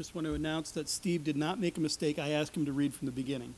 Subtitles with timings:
[0.00, 2.18] just want to announce that Steve did not make a mistake.
[2.18, 3.52] I asked him to read from the beginning.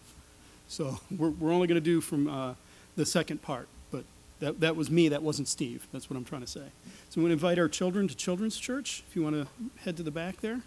[0.67, 2.55] So we're, we're only going to do from uh,
[2.97, 3.69] the second part.
[3.93, 4.03] But
[4.41, 5.87] that, that was me, that wasn't Steve.
[5.93, 6.65] That's what I'm trying to say.
[7.11, 9.47] So we want to invite our children to Children's Church, if you want to
[9.85, 10.63] head to the back there.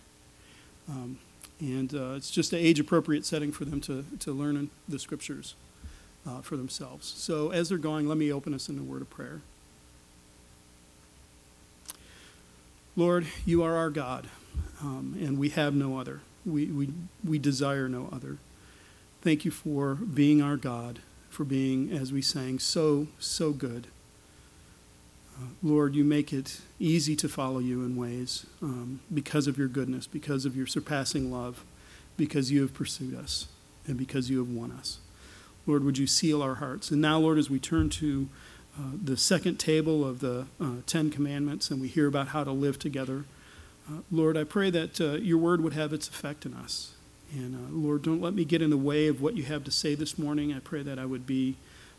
[0.88, 1.19] Um,
[1.60, 5.55] and uh, it's just an age appropriate setting for them to, to learn the scriptures
[6.26, 7.05] uh, for themselves.
[7.05, 9.42] So as they're going, let me open us in a word of prayer.
[12.96, 14.29] Lord, you are our God,
[14.81, 16.21] um, and we have no other.
[16.45, 16.89] We, we,
[17.23, 18.38] we desire no other.
[19.22, 23.88] Thank you for being our God, for being, as we sang, so, so good.
[25.38, 29.67] Uh, Lord, you make it easy to follow you in ways um, because of your
[29.67, 31.66] goodness, because of your surpassing love,
[32.16, 33.48] because you have pursued us,
[33.88, 35.00] and because you have won us.
[35.66, 36.92] Lord, would you seal our hearts?
[36.92, 38.30] And now, Lord, as we turn to
[38.78, 42.52] uh, the second table of the uh, Ten Commandments and we hear about how to
[42.52, 43.23] live together.
[43.88, 46.94] Uh, Lord, I pray that uh, your word would have its effect in us.
[47.34, 49.72] And uh, Lord, don't let me get in the way of what you have to
[49.72, 50.53] say this morning.
[50.53, 51.55] I pray that I would be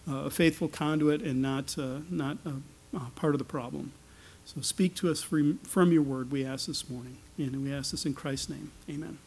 [0.09, 1.77] a faithful conduit and not,
[2.11, 2.39] not
[3.17, 3.93] part of the problem.
[4.45, 7.19] So speak to us from, from your word, we ask this morning.
[7.39, 8.71] And we ask this in Christ's name.
[8.89, 9.19] Amen.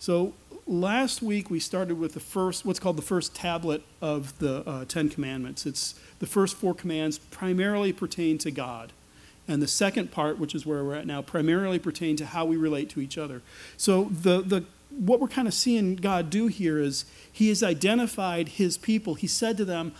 [0.00, 0.34] So
[0.66, 4.84] last week we started with the first, what's called the first tablet of the uh,
[4.86, 5.66] Ten Commandments.
[5.66, 8.92] It's the first four commands primarily pertain to God.
[9.50, 12.56] And the second part, which is where we're at now, primarily pertain to how we
[12.56, 13.42] relate to each other.
[13.76, 18.50] So the, the what we're kind of seeing God do here is He has identified
[18.50, 19.14] His people.
[19.14, 19.92] He said to them,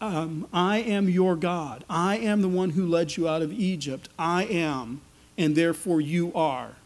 [0.00, 1.84] um, I am your God.
[1.88, 4.08] I am the one who led you out of Egypt.
[4.18, 5.00] I am,
[5.38, 6.76] and therefore you are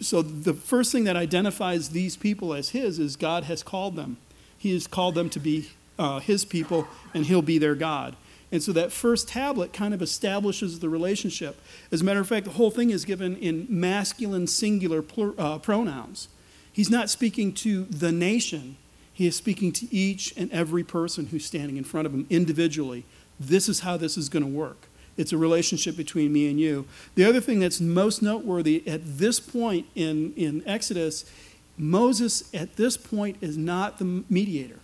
[0.00, 4.18] so the first thing that identifies these people as his is God has called them.
[4.56, 8.16] He has called them to be uh, his people, and he'll be their God.
[8.56, 11.60] And so that first tablet kind of establishes the relationship.
[11.92, 15.58] As a matter of fact, the whole thing is given in masculine singular plur, uh,
[15.58, 16.28] pronouns.
[16.72, 18.78] He's not speaking to the nation,
[19.12, 23.04] he is speaking to each and every person who's standing in front of him individually.
[23.38, 24.86] This is how this is going to work.
[25.18, 26.86] It's a relationship between me and you.
[27.14, 31.30] The other thing that's most noteworthy at this point in, in Exodus,
[31.76, 34.80] Moses at this point is not the mediator.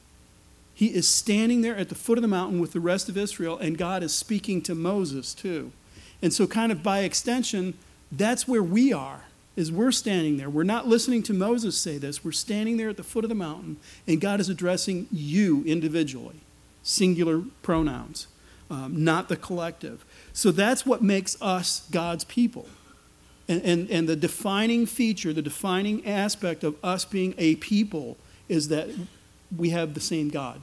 [0.83, 3.57] He is standing there at the foot of the mountain with the rest of Israel,
[3.57, 5.71] and God is speaking to Moses too.
[6.21, 7.75] And so, kind of by extension,
[8.11, 10.51] that's where we are, is we're standing there.
[10.51, 12.25] We're not listening to Moses say this.
[12.25, 13.77] We're standing there at the foot of the mountain,
[14.09, 16.41] and God is addressing you individually,
[16.83, 18.27] singular pronouns,
[18.69, 20.05] um, not the collective.
[20.33, 22.67] So that's what makes us God's people.
[23.47, 28.17] And, and, and the defining feature, the defining aspect of us being a people
[28.49, 28.89] is that
[29.57, 30.61] we have the same God.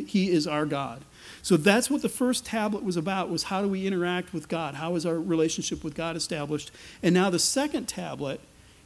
[0.00, 1.04] He, is our God.
[1.42, 4.74] So that's what the first tablet was about was how do we interact with God?
[4.74, 6.70] How is our relationship with God established?
[7.02, 8.40] And now the second tablet,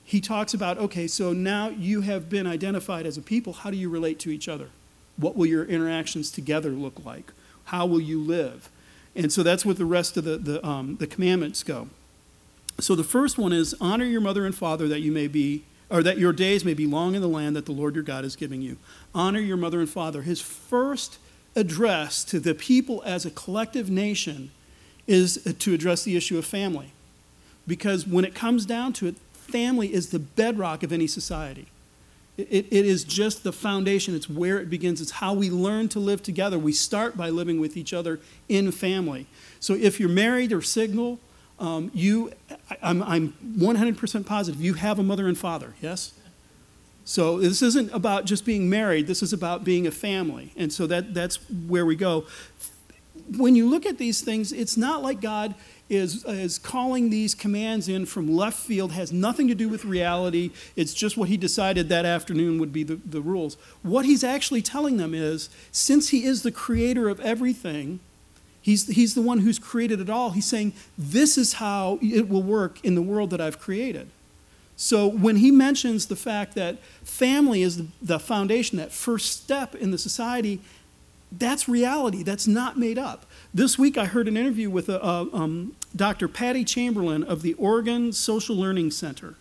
[0.05, 3.53] he talks about okay, so now you have been identified as a people.
[3.53, 4.69] How do you relate to each other?
[5.17, 7.33] What will your interactions together look like?
[7.65, 8.71] How will you live?
[9.15, 11.89] And so that's what the rest of the, the, um, the commandments go.
[12.79, 16.03] So the first one is honor your mother and father that you may be, or
[16.03, 18.37] that your days may be long in the land that the Lord your God is
[18.37, 18.77] giving you.
[19.15, 20.23] Honor your mother and father.
[20.23, 21.19] His first
[21.55, 24.51] address to the people as a collective nation
[25.07, 26.93] is to address the issue of family.
[27.67, 31.67] Because when it comes down to it, family is the bedrock of any society.
[32.37, 34.15] It, it is just the foundation.
[34.15, 35.01] It's where it begins.
[35.01, 36.59] It's how we learn to live together.
[36.59, 39.27] We start by living with each other in family.
[39.59, 41.19] So if you're married or single,
[41.59, 42.33] um, you,
[42.83, 46.13] I'm, I'm 100% positive you have a mother and father, yes?
[47.05, 50.53] So this isn't about just being married, this is about being a family.
[50.57, 52.27] And so that, that's where we go.
[53.37, 55.55] When you look at these things, it's not like God
[55.89, 60.51] is, is calling these commands in from left field, has nothing to do with reality.
[60.75, 63.57] It's just what he decided that afternoon would be the, the rules.
[63.83, 68.01] What he's actually telling them is since he is the creator of everything,
[68.67, 72.43] he's, he's the one who's created it all, he's saying, This is how it will
[72.43, 74.11] work in the world that I've created.
[74.75, 79.93] So when he mentions the fact that family is the, foundation, that first step in
[79.93, 80.61] the society,
[81.33, 82.23] that's reality.
[82.23, 83.25] That's not made up.
[83.55, 86.29] This week, I heard an interview with a, uh, um, Dr.
[86.29, 89.37] Patty Chamberlain of the Oregon Social Learning Center.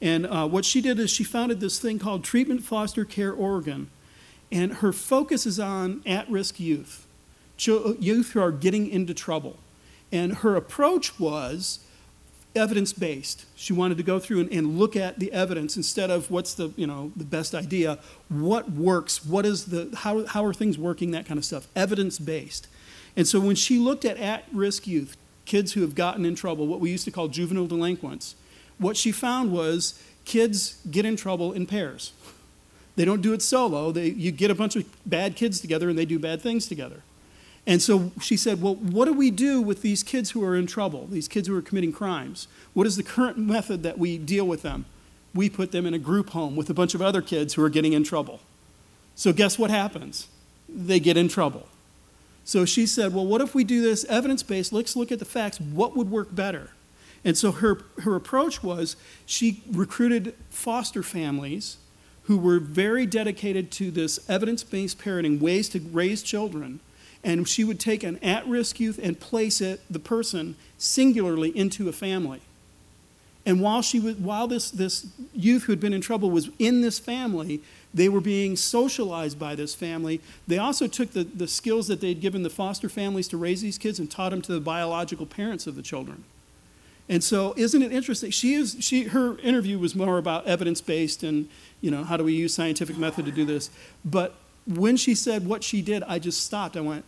[0.00, 3.90] And uh, what she did is she founded this thing called Treatment Foster Care Oregon.
[4.52, 7.07] And her focus is on at risk youth,
[7.58, 9.58] youth who are getting into trouble.
[10.10, 11.80] And her approach was
[12.54, 13.44] evidence based.
[13.54, 16.72] She wanted to go through and, and, look at the evidence instead of what's the
[16.76, 21.10] you know the best idea, what works, what is the how, how are things working,
[21.12, 21.68] that kind of stuff.
[21.76, 22.68] Evidence based.
[23.16, 26.66] And so when she looked at at risk youth, kids who have gotten in trouble,
[26.66, 28.34] what we used to call juvenile delinquents,
[28.78, 32.12] what she found was kids get in trouble in pairs.
[32.96, 33.92] They don't do it solo.
[33.92, 37.02] They, you get a bunch of bad kids together and they do bad things together.
[37.68, 40.66] And so she said, Well, what do we do with these kids who are in
[40.66, 42.48] trouble, these kids who are committing crimes?
[42.72, 44.86] What is the current method that we deal with them?
[45.34, 47.68] We put them in a group home with a bunch of other kids who are
[47.68, 48.40] getting in trouble.
[49.14, 50.28] So, guess what happens?
[50.66, 51.68] They get in trouble.
[52.42, 54.72] So she said, Well, what if we do this evidence based?
[54.72, 55.60] Let's look at the facts.
[55.60, 56.70] What would work better?
[57.22, 61.76] And so her, her approach was she recruited foster families
[62.22, 66.80] who were very dedicated to this evidence based parenting, ways to raise children.
[67.24, 71.88] And she would take an at risk youth and place it, the person singularly into
[71.88, 72.40] a family.
[73.44, 76.82] And while, she was, while this, this youth who had been in trouble was in
[76.82, 77.62] this family,
[77.94, 80.20] they were being socialized by this family.
[80.46, 83.78] They also took the, the skills that they'd given the foster families to raise these
[83.78, 86.24] kids and taught them to the biological parents of the children.
[87.08, 88.30] And so, isn't it interesting?
[88.30, 91.48] She is, she, her interview was more about evidence based and,
[91.80, 93.70] you know, how do we use scientific method to do this.
[94.04, 94.34] But
[94.68, 96.76] when she said what she did, I just stopped.
[96.76, 97.04] I went,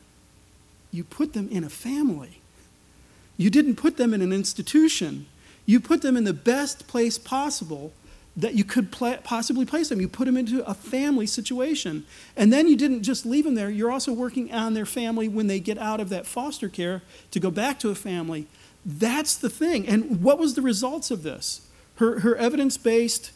[0.91, 2.41] You put them in a family.
[3.37, 5.27] You didn't put them in an institution.
[5.67, 7.93] You put them in the best place possible
[8.37, 10.01] that you could possibly place them.
[10.01, 12.05] You put them into a family situation.
[12.37, 15.47] And then you didn't just leave them there, you're also working on their family when
[15.47, 18.47] they get out of that foster care to go back to a family.
[18.85, 19.87] That's the thing.
[19.87, 21.67] And what was the results of this?
[21.97, 23.31] Her, her evidence based,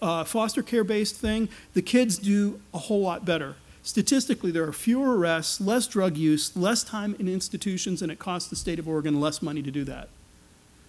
[0.00, 3.56] uh, foster care based thing, the kids do a whole lot better.
[3.82, 8.50] Statistically, there are fewer arrests, less drug use, less time in institutions, and it costs
[8.50, 10.08] the state of Oregon less money to do that.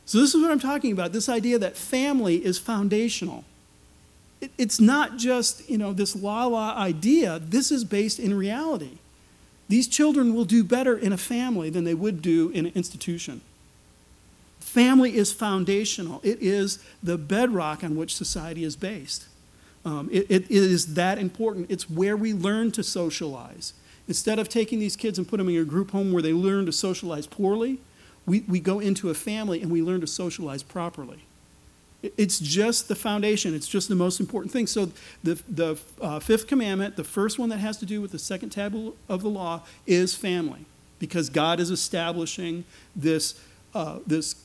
[0.06, 3.44] So, this is what I'm talking about this idea that family is foundational.
[4.42, 8.98] It, it's not just you know, this la la idea, this is based in reality.
[9.70, 13.42] These children will do better in a family than they would do in an institution.
[14.68, 19.26] Family is foundational, it is the bedrock on which society is based.
[19.86, 21.72] Um, it, it is that important.
[21.72, 23.72] It's where we learn to socialize.
[24.10, 26.66] Instead of taking these kids and putting them in a group home where they learn
[26.66, 27.80] to socialize poorly,
[28.26, 31.24] we, we go into a family and we learn to socialize properly.
[32.04, 33.56] It's just the foundation.
[33.56, 34.68] It's just the most important thing.
[34.68, 34.92] So,
[35.24, 38.50] the, the uh, fifth commandment, the first one that has to do with the second
[38.50, 40.66] tablet of the law, is family.
[41.00, 42.66] Because God is establishing
[42.96, 43.40] this,
[43.74, 44.36] uh, this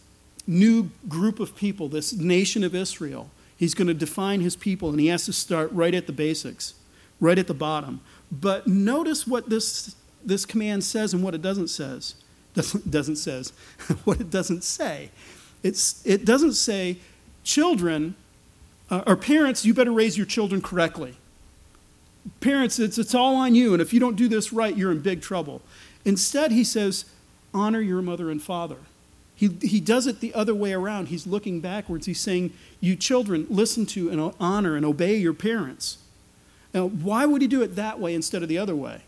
[0.46, 3.30] new group of people, this nation of Israel.
[3.56, 6.74] He's going to define his people, and he has to start right at the basics,
[7.20, 8.00] right at the bottom.
[8.30, 9.94] But notice what this,
[10.24, 12.14] this command says and what it doesn't says.
[12.54, 13.48] Doesn't, doesn't says
[14.04, 15.10] what it doesn't say.
[15.62, 16.98] It's, it doesn't say,
[17.44, 18.14] children
[18.92, 21.16] uh, or parents, you better raise your children correctly.
[22.40, 25.00] Parents, it's, it's all on you, and if you don't do this right, you're in
[25.00, 25.62] big trouble.
[26.04, 27.06] Instead, he says,
[27.54, 28.76] honor your mother and father.
[29.42, 31.08] He, he does it the other way around.
[31.08, 32.06] He's looking backwards.
[32.06, 35.98] He's saying, You children, listen to and honor and obey your parents.
[36.72, 39.00] Now, why would he do it that way instead of the other way?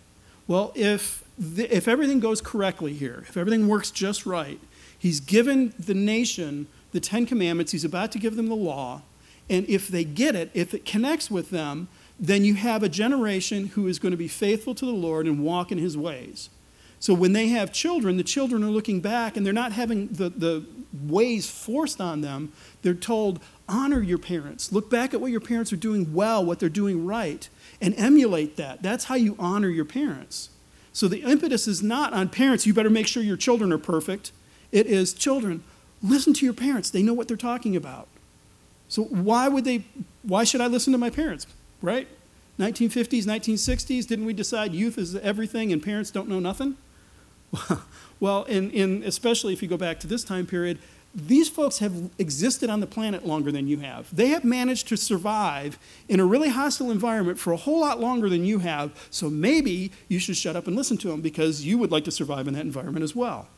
[0.48, 4.58] Well, if, the, if everything goes correctly here, if everything works just right,
[4.98, 9.02] he's given the nation the Ten Commandments, he's about to give them the law,
[9.48, 11.86] and if they get it, if it connects with them,
[12.18, 15.44] then you have a generation who is going to be faithful to the Lord and
[15.44, 16.50] walk in his ways.
[17.00, 20.30] So when they have children, the children are looking back and they're not having the,
[20.30, 20.64] the
[21.06, 22.52] ways forced on them.
[22.82, 24.72] They're told, honor your parents.
[24.72, 27.48] Look back at what your parents are doing well, what they're doing right,
[27.80, 28.82] and emulate that.
[28.82, 30.50] That's how you honor your parents.
[30.92, 34.32] So the impetus is not on parents, you better make sure your children are perfect.
[34.70, 35.64] It is children,
[36.02, 36.90] listen to your parents.
[36.90, 38.08] They know what they're talking about.
[38.88, 39.84] So why would they
[40.22, 41.46] why should I listen to my parents?
[41.82, 42.08] Right?
[42.58, 46.76] 1950s, 1960s, didn't we decide youth is everything and parents don't know nothing?
[48.20, 50.78] well, in, in, especially if you go back to this time period,
[51.14, 54.14] these folks have existed on the planet longer than you have.
[54.14, 58.28] They have managed to survive in a really hostile environment for a whole lot longer
[58.28, 61.78] than you have, so maybe you should shut up and listen to them because you
[61.78, 63.48] would like to survive in that environment as well.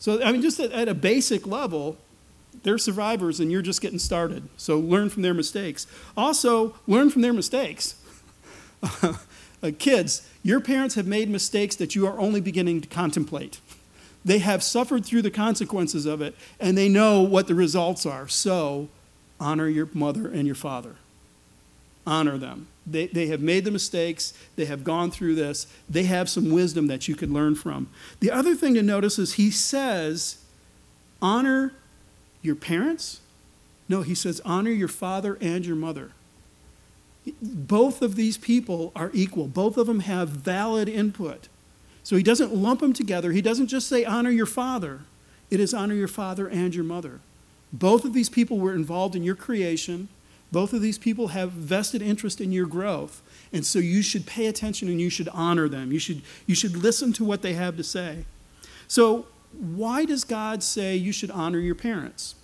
[0.00, 1.98] So, I mean, just at, at a basic level,
[2.64, 4.48] they're survivors and you're just getting started.
[4.56, 5.86] So, learn from their mistakes.
[6.16, 7.94] Also, learn from their mistakes.
[9.02, 9.14] uh,
[9.78, 13.60] kids, your parents have made mistakes that you are only beginning to contemplate.
[14.24, 18.28] They have suffered through the consequences of it, and they know what the results are.
[18.28, 18.88] So,
[19.40, 20.96] honor your mother and your father.
[22.06, 22.68] Honor them.
[22.86, 26.86] They, they have made the mistakes, they have gone through this, they have some wisdom
[26.88, 27.88] that you could learn from.
[28.20, 30.38] The other thing to notice is he says,
[31.22, 31.72] honor
[32.42, 33.20] your parents.
[33.88, 36.12] No, he says, honor your father and your mother
[37.40, 39.46] both of these people are equal.
[39.46, 41.48] Both of them have valid input.
[42.02, 43.32] So he doesn't lump them together.
[43.32, 45.00] He doesn't just say, honor your father.
[45.50, 47.20] It is honor your father and your mother.
[47.72, 50.08] Both of these people were involved in your creation.
[50.52, 53.22] Both of these people have vested interest in your growth.
[53.52, 55.92] And so you should pay attention and you should honor them.
[55.92, 58.24] You should, you should listen to what they have to say.
[58.86, 62.34] So, why does God say you should honor your parents?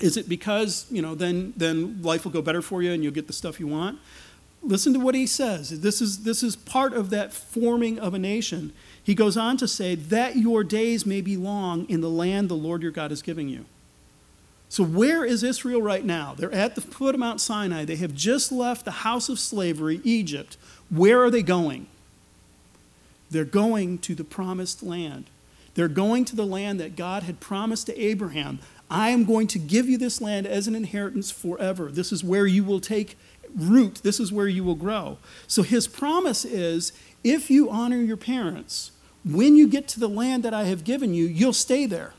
[0.00, 3.14] Is it because, you know, then, then life will go better for you and you'll
[3.14, 3.98] get the stuff you want?
[4.62, 5.80] Listen to what he says.
[5.80, 8.72] This is, this is part of that forming of a nation.
[9.02, 12.54] He goes on to say, that your days may be long in the land the
[12.54, 13.64] Lord your God is giving you.
[14.68, 16.34] So, where is Israel right now?
[16.36, 17.84] They're at the foot of Mount Sinai.
[17.84, 20.56] They have just left the house of slavery, Egypt.
[20.90, 21.86] Where are they going?
[23.30, 25.30] They're going to the promised land.
[25.74, 28.58] They're going to the land that God had promised to Abraham.
[28.90, 31.90] I am going to give you this land as an inheritance forever.
[31.90, 33.16] This is where you will take
[33.54, 35.18] root, this is where you will grow.
[35.46, 36.92] So, his promise is
[37.24, 38.92] if you honor your parents,
[39.24, 42.14] when you get to the land that I have given you, you'll stay there.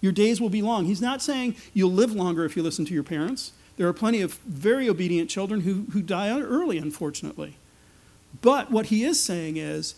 [0.00, 0.86] Your days will be long.
[0.86, 3.52] He's not saying you'll live longer if you listen to your parents.
[3.76, 7.56] There are plenty of very obedient children who, who die early, unfortunately.
[8.42, 9.94] But what he is saying is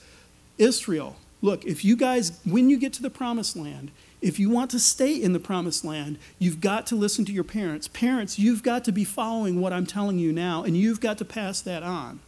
[0.58, 3.90] Israel, look, if you guys, when you get to the promised land,
[4.22, 7.44] if you want to stay in the promised land, you've got to listen to your
[7.44, 7.88] parents.
[7.88, 11.24] Parents, you've got to be following what I'm telling you now, and you've got to
[11.24, 12.20] pass that on.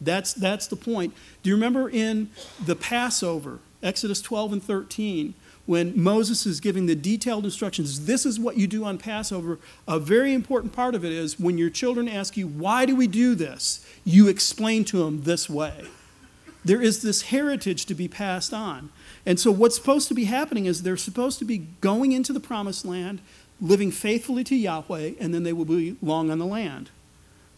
[0.00, 1.14] That's, that's the point.
[1.42, 2.30] Do you remember in
[2.64, 8.38] the Passover, Exodus 12 and 13, when Moses is giving the detailed instructions, this is
[8.38, 9.58] what you do on Passover,
[9.88, 13.08] a very important part of it is when your children ask you, why do we
[13.08, 13.84] do this?
[14.04, 15.86] You explain to them this way.
[16.64, 18.90] There is this heritage to be passed on.
[19.26, 22.40] And so, what's supposed to be happening is they're supposed to be going into the
[22.40, 23.20] promised land,
[23.60, 26.90] living faithfully to Yahweh, and then they will be long on the land.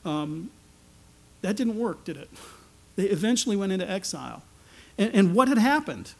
[0.05, 0.51] Um,
[1.43, 2.31] that didn't work, did it?
[2.97, 4.43] They eventually went into exile.
[4.99, 6.15] And, and what had happened?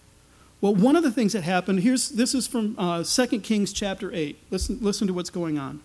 [0.61, 4.15] Well, one of the things that happened, here's, this is from uh, 2 Kings chapter
[4.15, 4.39] 8.
[4.53, 5.81] Listen, listen to what's going on.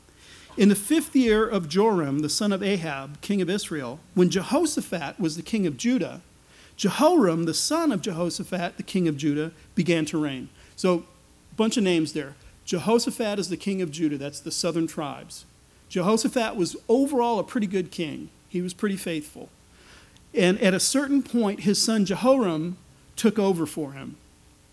[0.56, 5.20] In the fifth year of Joram, the son of Ahab, king of Israel, when Jehoshaphat
[5.20, 6.22] was the king of Judah,
[6.76, 10.50] Jehoram, the son of Jehoshaphat, the king of Judah, began to reign.
[10.76, 11.06] So,
[11.52, 12.36] a bunch of names there.
[12.66, 15.46] Jehoshaphat is the king of Judah, that's the southern tribes.
[15.90, 19.50] Jehoshaphat was overall a pretty good king, he was pretty faithful.
[20.34, 22.78] And at a certain point, his son Jehoram
[23.16, 24.16] took over for him.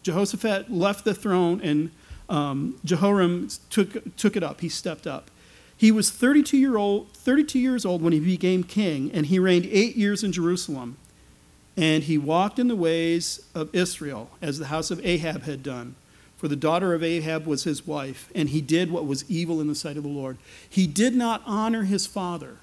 [0.02, 1.90] Jehoshaphat left the throne and
[2.30, 4.61] um, Jehoram took, took it up.
[4.61, 5.30] He stepped up.
[5.76, 9.66] He was 32, year old, 32 years old when he became king, and he reigned
[9.66, 10.99] eight years in Jerusalem.
[11.81, 15.95] And he walked in the ways of Israel, as the house of Ahab had done.
[16.37, 19.67] For the daughter of Ahab was his wife, and he did what was evil in
[19.67, 20.37] the sight of the Lord.
[20.69, 22.59] He did not honor his father.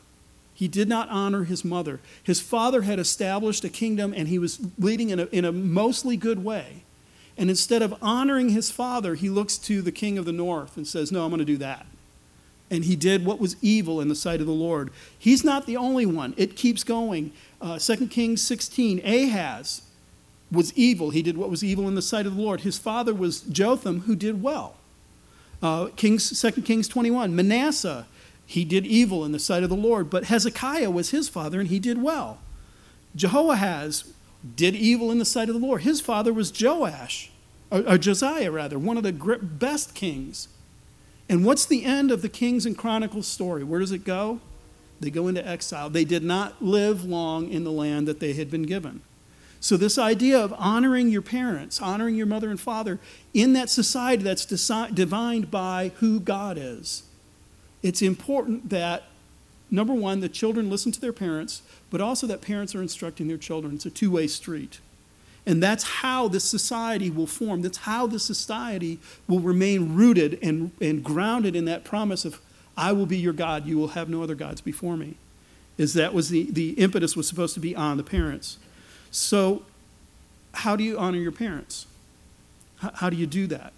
[0.53, 1.99] He did not honor his mother.
[2.21, 6.15] His father had established a kingdom, and he was leading in a, in a mostly
[6.15, 6.83] good way.
[7.39, 10.87] And instead of honoring his father, he looks to the king of the north and
[10.87, 11.87] says, No, I'm going to do that.
[12.69, 14.91] And he did what was evil in the sight of the Lord.
[15.17, 17.31] He's not the only one, it keeps going.
[17.61, 19.81] Uh, 2 Kings 16, Ahaz
[20.51, 21.09] was evil.
[21.09, 22.61] He did what was evil in the sight of the Lord.
[22.61, 24.75] His father was Jotham, who did well.
[25.61, 28.05] Uh, Kings, 2 Kings 21, Manasseh,
[28.45, 31.69] he did evil in the sight of the Lord, but Hezekiah was his father, and
[31.69, 32.39] he did well.
[33.15, 34.13] Jehoahaz
[34.55, 35.81] did evil in the sight of the Lord.
[35.81, 37.31] His father was Joash,
[37.69, 40.47] or, or Josiah, rather, one of the best kings.
[41.29, 43.63] And what's the end of the Kings and Chronicles story?
[43.63, 44.39] Where does it go?
[44.99, 45.89] They go into exile.
[45.89, 49.01] They did not live long in the land that they had been given.
[49.59, 52.99] So, this idea of honoring your parents, honoring your mother and father
[53.33, 57.03] in that society that's divined by who God is,
[57.81, 59.03] it's important that,
[59.71, 63.37] number one, the children listen to their parents, but also that parents are instructing their
[63.37, 63.75] children.
[63.75, 64.79] It's a two way street.
[65.47, 67.61] And that's how this society will form.
[67.61, 68.99] That's how this society
[69.29, 72.41] will remain rooted and, and grounded in that promise of,
[72.75, 75.15] I will be your God, you will have no other gods before me.
[75.77, 78.57] Is that was the, the impetus was supposed to be on the parents.
[79.09, 79.63] So,
[80.53, 81.85] how do you honor your parents?
[82.77, 83.71] How, how do you do that?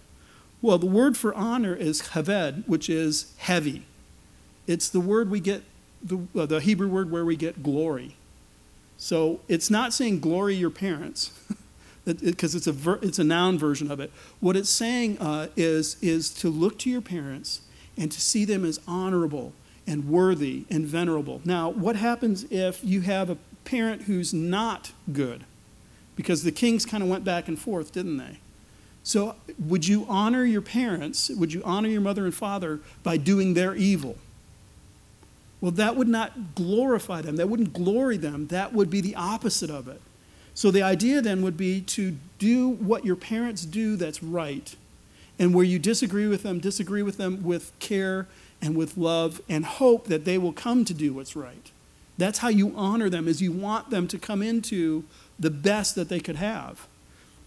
[0.60, 3.84] Well, the word for honor is haved, which is heavy.
[4.66, 5.62] It's the word we get
[6.02, 8.16] the, uh, the Hebrew word where we get glory.
[9.00, 11.30] So it's not saying glory your parents,
[12.04, 14.10] because it's a ver- it's a noun version of it.
[14.40, 17.60] What it's saying uh, is is to look to your parents
[17.96, 19.52] and to see them as honorable
[19.86, 21.40] and worthy and venerable.
[21.44, 25.44] Now, what happens if you have a parent who's not good?
[26.16, 28.38] Because the kings kind of went back and forth, didn't they?
[29.02, 31.30] So, would you honor your parents?
[31.30, 34.16] Would you honor your mother and father by doing their evil?
[35.60, 37.36] Well, that would not glorify them.
[37.36, 38.46] That wouldn't glory them.
[38.48, 40.00] That would be the opposite of it.
[40.60, 44.76] So the idea then would be to do what your parents do that's right.
[45.38, 48.26] And where you disagree with them, disagree with them with care
[48.60, 51.70] and with love and hope that they will come to do what's right.
[52.18, 55.04] That's how you honor them, is you want them to come into
[55.38, 56.86] the best that they could have.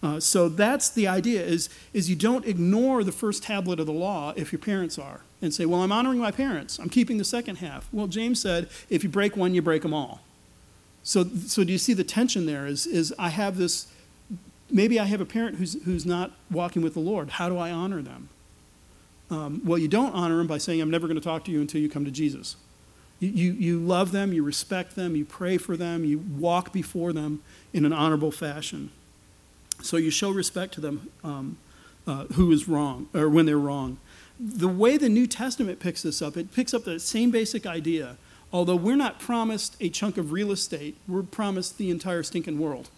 [0.02, 3.94] Uh, so that's the idea is, is you don't ignore the first tablet of the
[3.94, 7.26] law if your parents are and say well i'm honoring my parents i'm keeping the
[7.26, 10.22] second half well james said if you break one you break them all
[11.04, 13.88] so, so do you see the tension there is, is i have this
[14.72, 17.72] maybe i have a parent who's, who's not walking with the lord how do i
[17.72, 18.30] honor them
[19.30, 21.62] um, well you don't honor them by saying i'm never going to talk to you
[21.62, 22.56] until you come to jesus
[23.20, 27.42] you, you, love them you respect them you pray for them you walk before them
[27.72, 28.92] in an honorable fashion
[29.82, 31.58] so you show respect to them um,
[32.08, 33.98] uh, who is wrong, or when they're wrong.
[34.40, 38.18] The way the New Testament picks this up, it picks up the same basic idea.
[38.54, 42.90] Although we're not promised a chunk of real estate, we're promised the entire stinking world.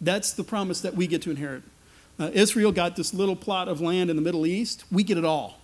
[0.00, 1.62] That's the promise that we get to inherit.
[2.18, 5.24] Uh, Israel got this little plot of land in the Middle East, we get it
[5.24, 5.60] all.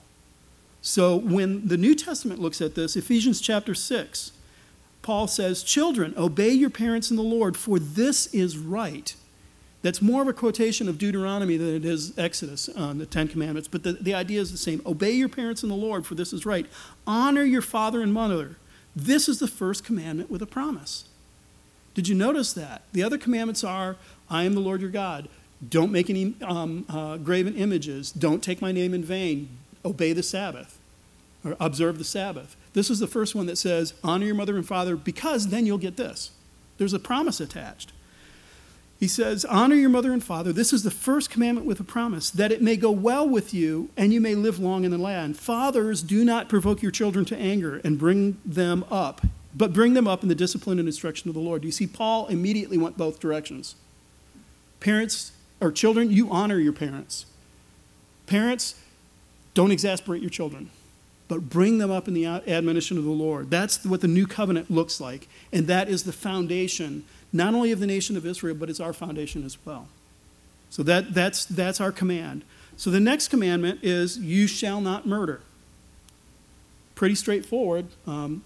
[0.81, 4.33] So when the New Testament looks at this, Ephesians chapter 6,
[5.03, 9.15] Paul says, Children, obey your parents in the Lord, for this is right.
[9.83, 13.69] That's more of a quotation of Deuteronomy than it is Exodus on the Ten Commandments,
[13.69, 14.83] but the, the idea is the same.
[14.87, 16.67] Obey your parents in the Lord, for this is right.
[17.07, 18.57] Honor your father and mother.
[18.95, 21.05] This is the first commandment with a promise.
[21.95, 22.83] Did you notice that?
[22.93, 23.97] The other commandments are
[24.29, 25.29] I am the Lord your God.
[25.69, 28.11] Don't make any um, uh, graven images.
[28.11, 29.49] Don't take my name in vain.
[29.85, 30.79] Obey the Sabbath
[31.45, 32.57] or observe the Sabbath.
[32.73, 35.79] This is the first one that says, honor your mother and father because then you'll
[35.79, 36.31] get this.
[36.79, 37.93] There's a promise attached.
[39.01, 40.53] He says, Honor your mother and father.
[40.53, 43.89] This is the first commandment with a promise, that it may go well with you
[43.97, 45.39] and you may live long in the land.
[45.39, 49.23] Fathers, do not provoke your children to anger and bring them up,
[49.57, 51.65] but bring them up in the discipline and instruction of the Lord.
[51.65, 53.75] You see, Paul immediately went both directions.
[54.81, 57.25] Parents or children, you honor your parents.
[58.27, 58.75] Parents,
[59.55, 60.71] don't exasperate your children,
[61.27, 63.51] but bring them up in the admonition of the Lord.
[63.51, 67.81] That's what the new covenant looks like, and that is the foundation not only of
[67.81, 69.89] the nation of Israel, but it's our foundation as well.
[70.69, 72.45] So that, that's, that's our command.
[72.77, 75.41] So the next commandment is, You shall not murder.
[76.95, 77.87] Pretty straightforward.
[78.07, 78.43] Um,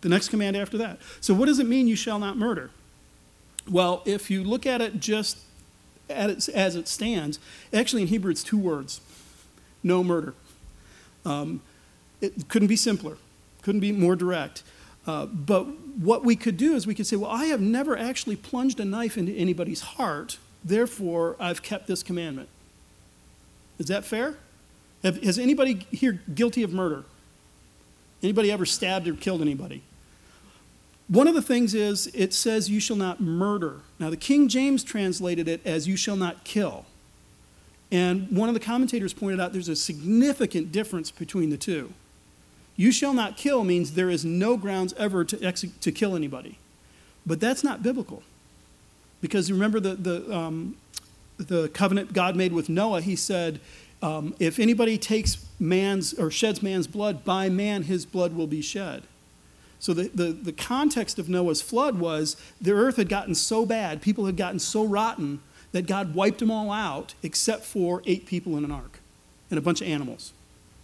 [0.00, 0.98] the next command after that.
[1.20, 2.70] So, what does it mean, you shall not murder?
[3.68, 5.38] Well, if you look at it just
[6.08, 7.40] as it stands,
[7.72, 9.00] actually in Hebrew it's two words
[9.82, 10.34] no murder.
[11.24, 11.60] Um,
[12.20, 13.16] it couldn't be simpler,
[13.62, 14.62] couldn't be more direct.
[15.06, 15.64] Uh, but
[15.98, 18.84] what we could do is we could say, well, I have never actually plunged a
[18.84, 22.48] knife into anybody's heart, therefore I've kept this commandment.
[23.78, 24.36] Is that fair?
[25.02, 27.04] Have, has anybody here guilty of murder?
[28.22, 29.82] Anybody ever stabbed or killed anybody?
[31.08, 33.82] One of the things is it says, You shall not murder.
[33.98, 36.86] Now, the King James translated it as, You shall not kill.
[37.92, 41.92] And one of the commentators pointed out there's a significant difference between the two.
[42.76, 46.58] You shall not kill means there is no grounds ever to, ex- to kill anybody.
[47.24, 48.22] But that's not biblical.
[49.20, 50.76] Because remember the, the, um,
[51.38, 53.60] the covenant God made with Noah, he said,
[54.02, 58.60] um, if anybody takes man's or sheds man's blood, by man his blood will be
[58.60, 59.04] shed.
[59.78, 64.02] So the, the, the context of Noah's flood was the earth had gotten so bad,
[64.02, 65.40] people had gotten so rotten,
[65.72, 69.00] that God wiped them all out except for eight people in an ark
[69.50, 70.32] and a bunch of animals.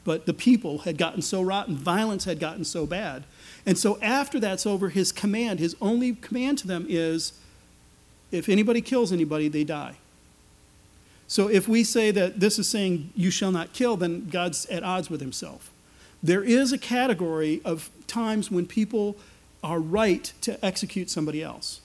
[0.04, 3.24] But the people had gotten so rotten, violence had gotten so bad.
[3.64, 7.34] And so after that's over, his command, his only command to them is
[8.32, 9.96] if anybody kills anybody, they die.
[11.28, 14.82] So if we say that this is saying you shall not kill, then God's at
[14.82, 15.70] odds with himself.
[16.22, 19.16] There is a category of times when people
[19.62, 21.80] are right to execute somebody else.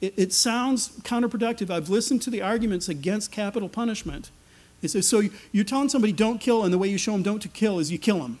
[0.00, 1.70] It, it sounds counterproductive.
[1.70, 4.30] I've listened to the arguments against capital punishment
[4.82, 7.40] it says, so you're telling somebody don't kill, and the way you show them don't
[7.40, 8.38] to kill is you kill them.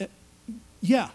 [0.00, 0.06] Uh,
[0.80, 1.08] yeah,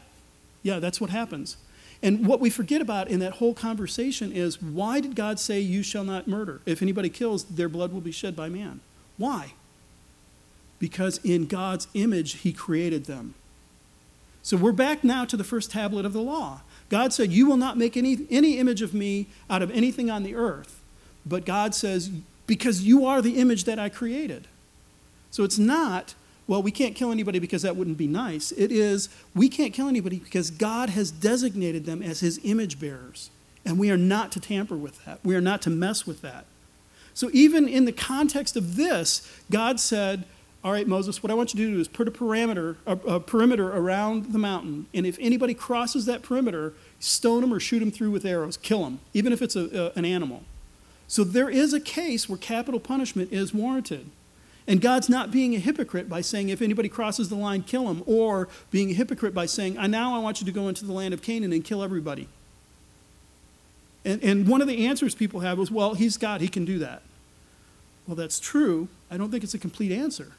[0.63, 1.57] yeah, that's what happens.
[2.03, 5.84] And what we forget about in that whole conversation is why did God say, You
[5.84, 6.62] shall not murder?
[6.65, 8.79] If anybody kills, their blood will be shed by man.
[9.17, 9.53] Why?
[10.79, 13.36] Because in God's image, He created them.
[14.41, 16.62] So we're back now to the first tablet of the law.
[16.89, 20.23] God said, You will not make any, any image of me out of anything on
[20.23, 20.81] the earth.
[21.23, 22.10] But God says,
[22.51, 24.45] because you are the image that I created.
[25.29, 26.15] So it's not,
[26.47, 28.51] well, we can't kill anybody because that wouldn't be nice.
[28.51, 33.29] It is, we can't kill anybody because God has designated them as his image bearers.
[33.65, 35.19] And we are not to tamper with that.
[35.23, 36.43] We are not to mess with that.
[37.13, 40.25] So even in the context of this, God said,
[40.61, 43.19] all right, Moses, what I want you to do is put a perimeter, a, a,
[43.21, 47.91] perimeter around the mountain, and if anybody crosses that perimeter, stone them or shoot them
[47.91, 50.43] through with arrows, kill them, even if it's a, a, an animal.
[51.12, 54.10] So there is a case where capital punishment is warranted.
[54.65, 58.02] And God's not being a hypocrite by saying, if anybody crosses the line, kill him,
[58.06, 60.93] or being a hypocrite by saying, I now I want you to go into the
[60.93, 62.30] land of Canaan and kill everybody.
[64.06, 66.80] And, and one of the answers people have is, well, he's God, he can do
[66.80, 67.02] that.
[68.08, 68.88] Well, that's true.
[69.12, 70.32] I don't think it's a complete answer.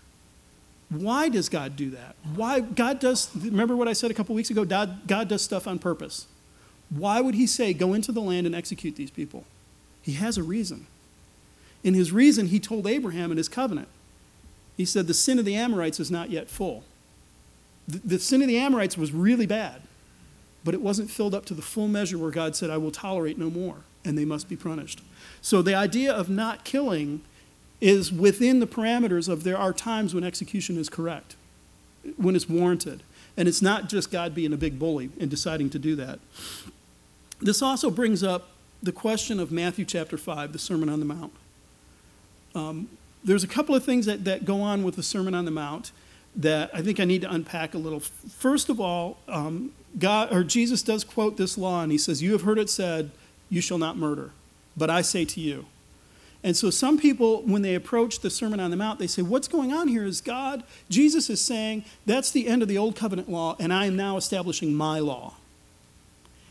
[0.89, 2.17] Why does God do that?
[2.35, 4.65] Why God does remember what I said a couple weeks ago?
[4.65, 6.29] God, God does stuff on purpose.
[6.89, 9.45] Why would he say, go into the land and execute these people?
[10.03, 10.87] He has a reason.
[11.85, 13.89] In his reason, he told Abraham in his covenant.
[14.77, 16.85] He said, The sin of the Amorites is not yet full.
[17.87, 19.83] The, the sin of the Amorites was really bad,
[20.65, 23.39] but it wasn't filled up to the full measure where God said, I will tolerate
[23.39, 25.01] no more, and they must be punished.
[25.41, 27.23] So the idea of not killing
[27.81, 31.35] is within the parameters of there are times when execution is correct,
[32.17, 33.03] when it's warranted.
[33.37, 36.21] And it's not just God being a big bully and deciding to do that.
[37.41, 38.51] This also brings up
[38.83, 41.33] the question of Matthew chapter 5, the Sermon on the Mount.
[42.55, 42.89] Um,
[43.25, 45.93] there's a couple of things that, that go on with the Sermon on the Mount
[46.35, 48.01] that I think I need to unpack a little.
[48.01, 52.33] First of all, um, God or Jesus does quote this law, and he says, "You
[52.33, 53.11] have heard it said,
[53.51, 54.31] you shall not murder,
[54.77, 55.67] but I say to you."
[56.45, 59.47] And so some people, when they approach the Sermon on the Mount, they say, What's
[59.47, 63.31] going on here is God, Jesus is saying, That's the end of the old covenant
[63.31, 65.35] law, and I am now establishing my law.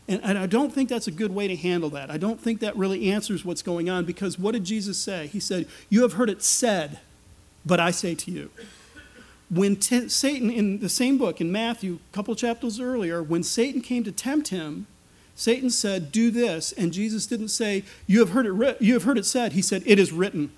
[0.08, 2.10] And, and, I don't think that's a good way to handle that.
[2.10, 5.28] I don't think that really answers what's going on because what did Jesus say?
[5.28, 6.98] He said, You have heard it said,
[7.64, 8.50] but I say to you.
[9.48, 13.80] When t- Satan, in the same book, in Matthew, a couple chapters earlier, when Satan
[13.80, 14.86] came to tempt him,
[15.34, 16.72] Satan said, Do this.
[16.72, 19.52] And Jesus didn't say, You have heard it, ri- you have heard it said.
[19.52, 20.50] He said, It is written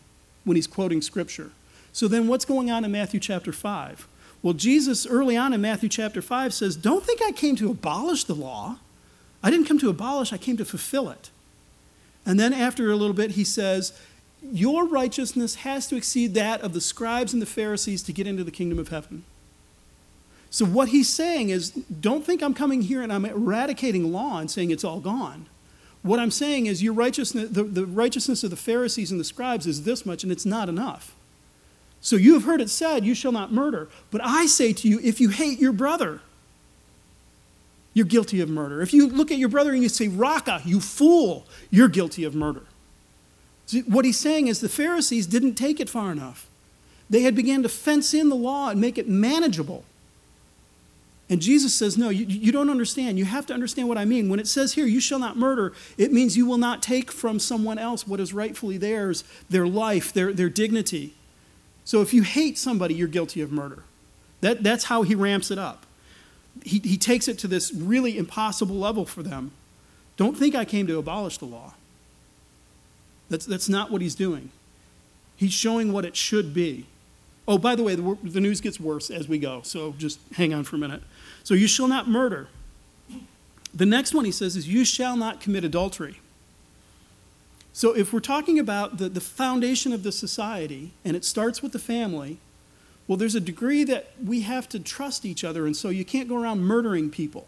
[0.44, 1.50] when he's quoting scripture.
[1.92, 4.09] So then what's going on in Matthew chapter 5?
[4.42, 8.24] Well, Jesus, early on in Matthew chapter 5, says, Don't think I came to abolish
[8.24, 8.78] the law.
[9.44, 11.30] I didn't come to abolish, I came to fulfill it.
[12.24, 13.92] And then after a little bit, he says,
[14.42, 18.42] Your righteousness has to exceed that of the scribes and the Pharisees to get into
[18.42, 19.24] the kingdom of heaven.
[20.48, 24.50] So, what he's saying is don't think I'm coming here and I'm eradicating law and
[24.50, 25.44] saying it's all gone.
[26.00, 29.66] What I'm saying is your righteousness, the, the righteousness of the Pharisees and the scribes
[29.66, 31.14] is this much, and it's not enough.
[32.00, 33.88] So, you have heard it said, You shall not murder.
[34.11, 36.22] But I say to you, if you hate your brother,
[37.94, 38.83] you're guilty of murder.
[38.83, 42.35] If you look at your brother and you say, Raca, you fool, you're guilty of
[42.35, 42.64] murder.
[43.66, 46.48] See, what he's saying is the Pharisees didn't take it far enough.
[47.09, 49.85] They had begun to fence in the law and make it manageable.
[51.30, 53.18] And Jesus says, No, you, you don't understand.
[53.18, 54.28] You have to understand what I mean.
[54.28, 57.38] When it says here, you shall not murder, it means you will not take from
[57.38, 61.14] someone else what is rightfully theirs, their life, their, their dignity.
[61.85, 63.85] So if you hate somebody, you're guilty of murder.
[64.40, 65.87] That, that's how he ramps it up.
[66.62, 69.52] He, he takes it to this really impossible level for them.
[70.16, 71.74] Don't think I came to abolish the law.
[73.28, 74.50] That's, that's not what he's doing.
[75.36, 76.86] He's showing what it should be.
[77.46, 80.54] Oh, by the way, the, the news gets worse as we go, so just hang
[80.54, 81.02] on for a minute.
[81.42, 82.48] So, you shall not murder.
[83.74, 86.20] The next one he says is, You shall not commit adultery.
[87.72, 91.72] So, if we're talking about the, the foundation of the society, and it starts with
[91.72, 92.38] the family,
[93.06, 96.28] well, there's a degree that we have to trust each other, and so you can't
[96.28, 97.46] go around murdering people,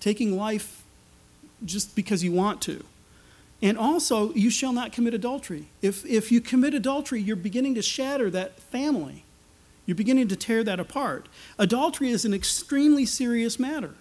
[0.00, 0.82] taking life
[1.64, 2.84] just because you want to.
[3.60, 5.66] And also, you shall not commit adultery.
[5.82, 9.24] If, if you commit adultery, you're beginning to shatter that family.
[9.84, 11.26] You're beginning to tear that apart.
[11.58, 13.94] Adultery is an extremely serious matter.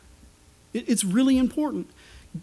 [0.73, 1.89] It, it's really important.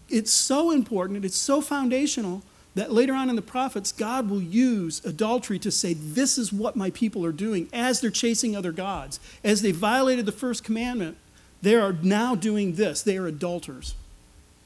[0.09, 2.43] It's so important, it's so foundational
[2.75, 6.77] that later on in the prophets, God will use adultery to say, This is what
[6.77, 9.21] my people are doing as they're chasing other gods.
[9.43, 11.17] As they violated the first commandment,
[11.63, 13.03] they are now doing this.
[13.03, 13.95] They are adulterers,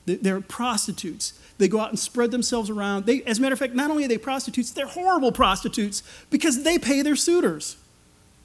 [0.06, 1.38] they're prostitutes.
[1.58, 3.06] They go out and spread themselves around.
[3.06, 6.62] They, as a matter of fact, not only are they prostitutes, they're horrible prostitutes because
[6.62, 7.76] they pay their suitors.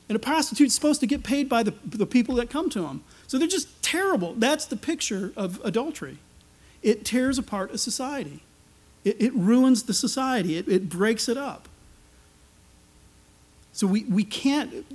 [0.10, 3.04] And a prostitute's supposed to get paid by the, the people that come to them.
[3.28, 4.34] So they're just terrible.
[4.34, 6.18] That's the picture of adultery.
[6.82, 8.42] It tears apart a society,
[9.04, 11.68] it, it ruins the society, it, it breaks it up.
[13.74, 14.86] So we, we, can't,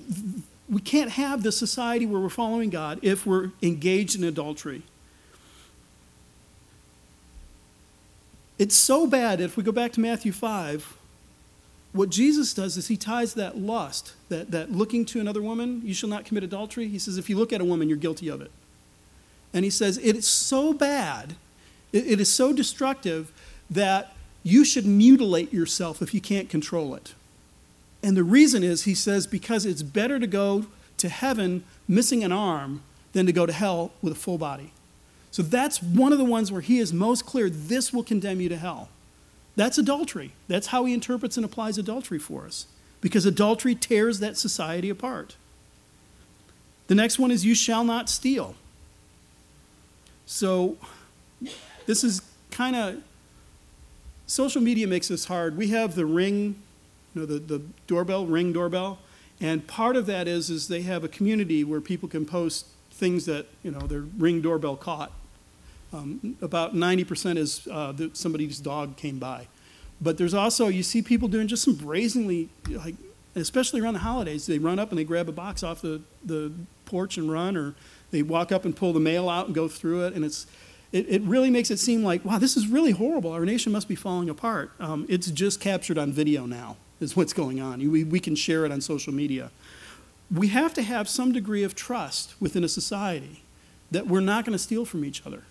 [0.69, 4.83] we can't have the society where we're following God if we're engaged in adultery.
[8.59, 10.97] It's so bad, if we go back to Matthew 5,
[11.93, 15.95] what Jesus does is he ties that lust, that, that looking to another woman, you
[15.95, 16.89] shall not commit adultery.
[16.89, 18.51] He says, if you look at a woman, you're guilty of it.
[19.55, 21.35] And he says, it is so bad,
[21.93, 23.33] it, it is so destructive
[23.71, 27.15] that you should mutilate yourself if you can't control it.
[28.03, 30.67] And the reason is, he says, because it's better to go
[30.99, 34.73] to heaven missing an arm than to go to hell with a full body.
[35.31, 38.49] So that's one of the ones where he is most clear this will condemn you
[38.49, 38.89] to hell.
[39.57, 40.33] That's adultery.
[40.47, 42.67] That's how he interprets and applies adultery for us.
[43.01, 45.37] because adultery tears that society apart.
[46.89, 48.55] The next one is you shall not steal.
[50.27, 50.77] So
[51.87, 53.03] this is kind of
[54.29, 55.57] social media makes this hard.
[55.57, 56.63] We have the ring,
[57.15, 59.01] you know, the, the doorbell, ring doorbell,
[59.41, 63.27] and part of that is is they have a community where people can post things
[63.27, 65.11] that you know their ring doorbell caught.
[65.91, 69.47] Um, about 90% is uh, somebody's dog came by.
[70.01, 72.95] But there's also, you see people doing just some brazenly, like,
[73.35, 76.53] especially around the holidays, they run up and they grab a box off the, the
[76.85, 77.75] porch and run, or
[78.11, 80.13] they walk up and pull the mail out and go through it.
[80.13, 80.47] And it's,
[80.93, 83.33] it, it really makes it seem like, wow, this is really horrible.
[83.33, 84.73] Our nation must be falling apart.
[84.81, 87.79] Um, it's just captured on video now, is what's going on.
[87.91, 89.51] We, we can share it on social media.
[90.35, 93.43] We have to have some degree of trust within a society
[93.91, 95.45] that we're not going to steal from each other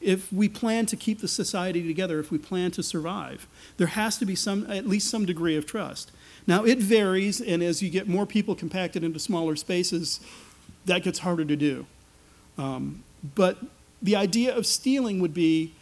[0.00, 3.46] if we plan to keep the society together, if we plan to survive.
[3.76, 6.10] There has to be some, at least some degree of trust.
[6.46, 10.20] Now, it varies, and as you get more people compacted into smaller spaces,
[10.86, 11.86] that gets harder to do.
[12.56, 13.58] Um, but
[14.02, 15.74] the idea of stealing would be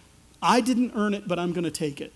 [0.42, 2.12] I didn't earn it, but I'm going to take it.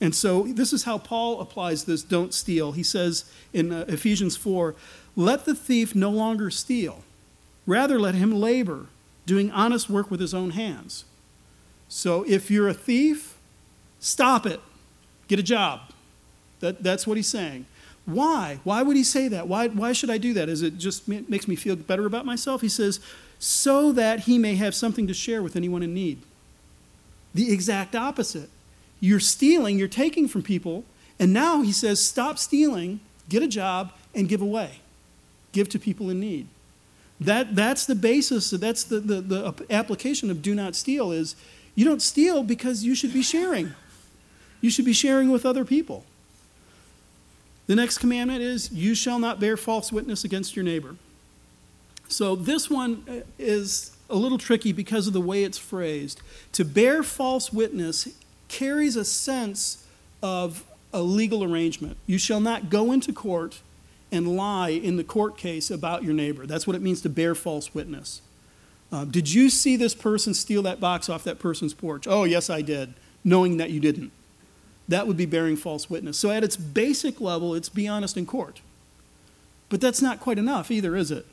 [0.00, 2.72] And so this is how Paul applies this don't steal.
[2.72, 4.74] He says in uh, Ephesians 4
[5.16, 7.02] let the thief no longer steal,
[7.66, 8.86] rather, let him labor
[9.26, 11.04] doing honest work with his own hands.
[11.88, 13.36] So if you're a thief,
[13.98, 14.60] stop it.
[15.26, 15.80] Get a job.
[16.60, 17.66] That, that's what he's saying.
[18.06, 18.60] Why?
[18.64, 19.48] Why would he say that?
[19.48, 20.48] Why, why should I do that?
[20.48, 22.60] Is it just makes me feel better about myself?
[22.62, 23.00] He says,
[23.38, 26.18] so that he may have something to share with anyone in need.
[27.34, 28.50] The exact opposite.
[29.00, 30.84] You're stealing, you're taking from people,
[31.20, 34.80] and now he says, stop stealing, get a job, and give away.
[35.52, 36.48] Give to people in need.
[37.20, 41.34] That, that's the basis, that's the, the, the application of do not steal is
[41.74, 43.74] you don't steal because you should be sharing.
[44.60, 46.04] You should be sharing with other people.
[47.66, 50.96] The next commandment is you shall not bear false witness against your neighbor.
[52.08, 56.22] So this one uh, is a little tricky because of the way it's phrased.
[56.52, 58.08] To bear false witness
[58.48, 59.84] carries a sense
[60.22, 61.98] of a legal arrangement.
[62.06, 63.60] You shall not go into court
[64.10, 66.46] and lie in the court case about your neighbor.
[66.46, 68.22] That's what it means to bear false witness.
[68.90, 72.06] Uh, did you see this person steal that box off that person's porch?
[72.08, 74.12] Oh, yes, I did, knowing that you didn't.
[74.88, 76.16] That would be bearing false witness.
[76.16, 78.62] So, at its basic level, it's be honest in court.
[79.68, 81.26] But that's not quite enough either, is it?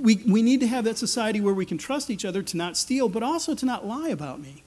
[0.00, 2.76] We, we need to have that society where we can trust each other to not
[2.76, 4.62] steal, but also to not lie about me.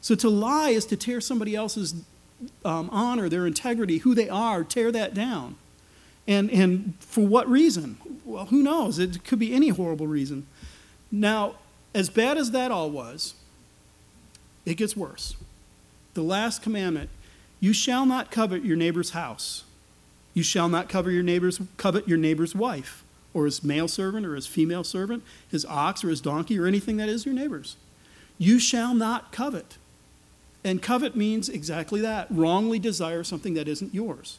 [0.00, 1.94] So, to lie is to tear somebody else's
[2.64, 5.56] um, honor, their integrity, who they are, tear that down.
[6.26, 7.98] And, and for what reason?
[8.24, 8.98] Well, who knows?
[8.98, 10.46] It could be any horrible reason.
[11.10, 11.56] Now,
[11.94, 13.34] as bad as that all was,
[14.64, 15.36] it gets worse.
[16.14, 17.10] The last commandment
[17.60, 19.64] you shall not covet your neighbor's house.
[20.34, 23.03] You shall not covet your neighbor's, covet your neighbor's wife,
[23.34, 26.96] or his male servant, or his female servant, his ox, or his donkey, or anything
[26.96, 27.76] that is your neighbor's.
[28.38, 29.76] You shall not covet.
[30.64, 34.38] And covet means exactly that wrongly desire something that isn't yours.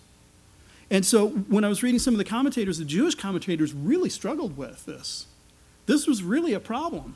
[0.89, 4.57] And so when I was reading some of the commentators, the Jewish commentators really struggled
[4.57, 5.27] with this.
[5.85, 7.15] This was really a problem.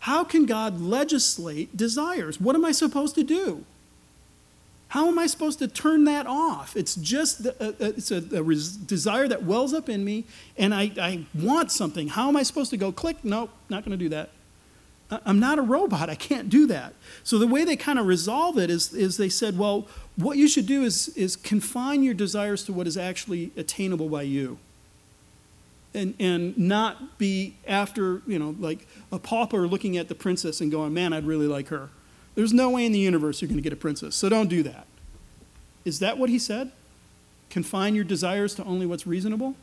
[0.00, 2.40] How can God legislate desires?
[2.40, 3.64] What am I supposed to do?
[4.90, 6.76] How am I supposed to turn that off?
[6.76, 10.04] It's just a, a, uh, uh, it's a, a res- desire that wells up in
[10.04, 10.24] me,
[10.58, 12.08] and I, I want something.
[12.08, 13.18] How am I supposed to go click?
[13.22, 14.30] Nope, not going to do that.
[15.24, 16.10] I'm not a robot.
[16.10, 16.94] I can't do that.
[17.22, 20.48] So the way they kind of resolve it is, is they said, well, what you
[20.48, 24.58] should do is, is confine your desires to what is actually attainable by you.
[25.94, 30.70] And, and not be after, you know, like a pauper looking at the princess and
[30.70, 31.90] going, man, I'd really like her.
[32.34, 34.62] There's no way in the universe you're going to get a princess, so don't do
[34.62, 34.86] that.
[35.84, 36.72] Is that what he said?
[37.48, 39.56] Confine your desires to only what's reasonable?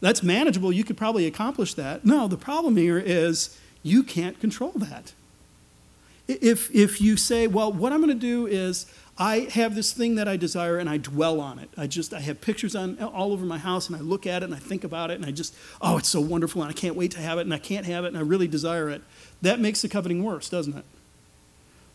[0.00, 0.72] That's manageable.
[0.72, 2.04] You could probably accomplish that.
[2.04, 5.12] No, the problem here is you can't control that.
[6.28, 10.14] If, if you say, well, what I'm going to do is I have this thing
[10.16, 11.70] that I desire and I dwell on it.
[11.76, 14.46] I just, I have pictures on all over my house and I look at it
[14.46, 16.94] and I think about it and I just, oh, it's so wonderful and I can't
[16.94, 19.02] wait to have it and I can't have it and I really desire it.
[19.42, 20.84] That makes the coveting worse, doesn't it?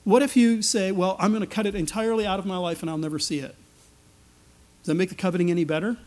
[0.04, 2.82] What if you say, well, I'm going to cut it entirely out of my life
[2.82, 3.56] and I'll never see it?
[4.82, 5.98] Does that make the coveting any better?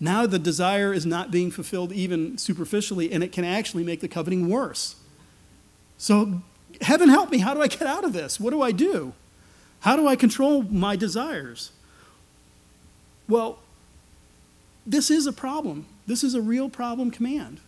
[0.00, 4.08] Now the desire is not being fulfilled even superficially, and it can actually make the
[4.08, 4.96] coveting worse.
[5.96, 6.42] So,
[6.80, 8.38] heaven help me, how do I get out of this?
[8.38, 9.12] What do I do?
[9.80, 11.72] How do I control my desires?
[13.28, 13.58] Well,
[14.86, 15.86] this is a problem.
[16.06, 17.60] This is a real problem command.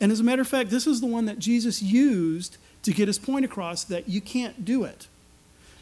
[0.00, 3.08] And as a matter of fact, this is the one that Jesus used to get
[3.08, 5.06] his point across that you can't do it.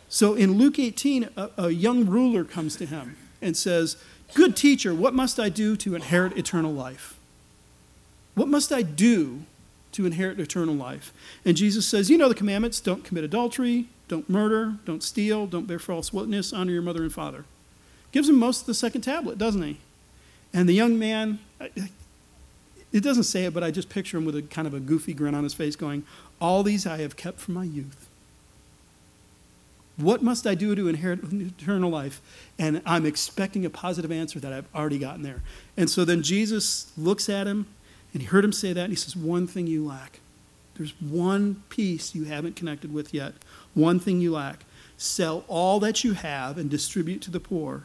[0.09, 3.97] So in Luke 18, a, a young ruler comes to him and says,
[4.35, 7.19] Good teacher, what must I do to inherit eternal life?
[8.35, 9.43] What must I do
[9.93, 11.13] to inherit eternal life?
[11.45, 15.67] And Jesus says, You know the commandments don't commit adultery, don't murder, don't steal, don't
[15.67, 17.45] bear false witness, honor your mother and father.
[18.13, 19.79] Gives him most of the second tablet, doesn't he?
[20.53, 21.41] And the young man,
[22.93, 25.13] it doesn't say it, but I just picture him with a kind of a goofy
[25.13, 26.05] grin on his face going,
[26.41, 28.09] All these I have kept from my youth.
[29.97, 32.23] What must I do to inherit eternal life?
[32.57, 35.43] And I'm expecting a positive answer that I've already gotten there.
[35.77, 37.67] And so then Jesus looks at him,
[38.13, 40.21] and he heard him say that, and he says, One thing you lack.
[40.77, 43.35] There's one piece you haven't connected with yet.
[43.75, 44.65] One thing you lack.
[44.97, 47.85] Sell all that you have and distribute to the poor,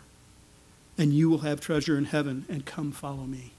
[0.98, 3.54] and you will have treasure in heaven, and come follow me.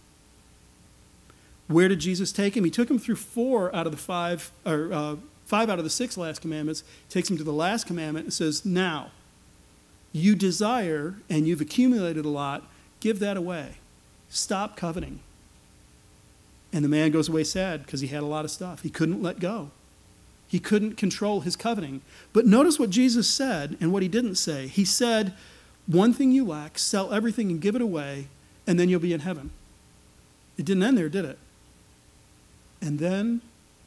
[1.67, 2.65] Where did Jesus take him?
[2.65, 5.91] He took him through four out of the five, or uh, five out of the
[5.91, 9.11] six last commandments, takes him to the last commandment and says, Now,
[10.13, 12.65] you desire and you've accumulated a lot,
[13.01, 13.79] give that away.
[14.29, 15.21] Stop coveting.
[16.73, 18.83] And the man goes away sad because he had a lot of stuff.
[18.83, 19.71] He couldn't let go.
[20.49, 22.01] He couldn't control his coveting.
[22.33, 24.67] But notice what Jesus said and what he didn't say.
[24.67, 25.35] He said,
[25.87, 28.29] One thing you lack, sell everything and give it away,
[28.67, 29.51] and then you'll be in heaven.
[30.57, 31.39] It didn't end there, did it?
[32.85, 33.41] And then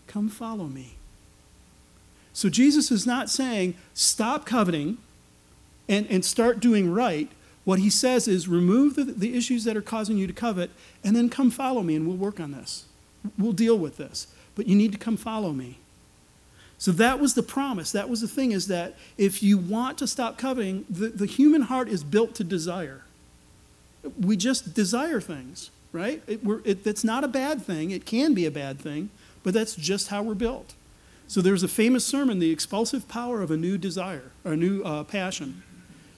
[0.08, 0.96] come follow me.
[2.34, 4.98] So Jesus is not saying stop coveting
[5.88, 7.30] and, and start doing right.
[7.64, 10.72] What he says is remove the, the issues that are causing you to covet
[11.04, 12.86] and then come follow me and we'll work on this.
[13.38, 14.28] We'll deal with this.
[14.56, 15.78] But you need to come follow me.
[16.80, 17.92] So that was the promise.
[17.92, 21.64] That was the thing is that if you want to stop coveting, the, the human
[21.64, 23.02] heart is built to desire.
[24.20, 26.22] We just desire things, right?
[26.28, 27.92] It, it, it's not a bad thing.
[27.92, 29.10] It can be a bad thing,
[29.44, 30.76] but that's just how we're built.
[31.28, 34.82] So there's a famous sermon, The Expulsive Power of a New Desire, or a New
[34.84, 35.64] uh, Passion.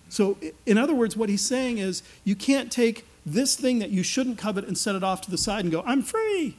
[0.10, 4.04] So, in other words, what he's saying is you can't take this thing that you
[4.04, 6.58] shouldn't covet and set it off to the side and go, I'm free.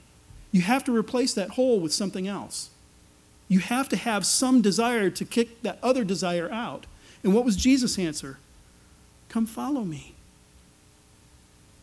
[0.53, 2.71] You have to replace that hole with something else.
[3.49, 6.87] You have to have some desire to kick that other desire out.
[7.23, 8.39] And what was Jesus' answer?
[9.29, 10.15] Come follow me.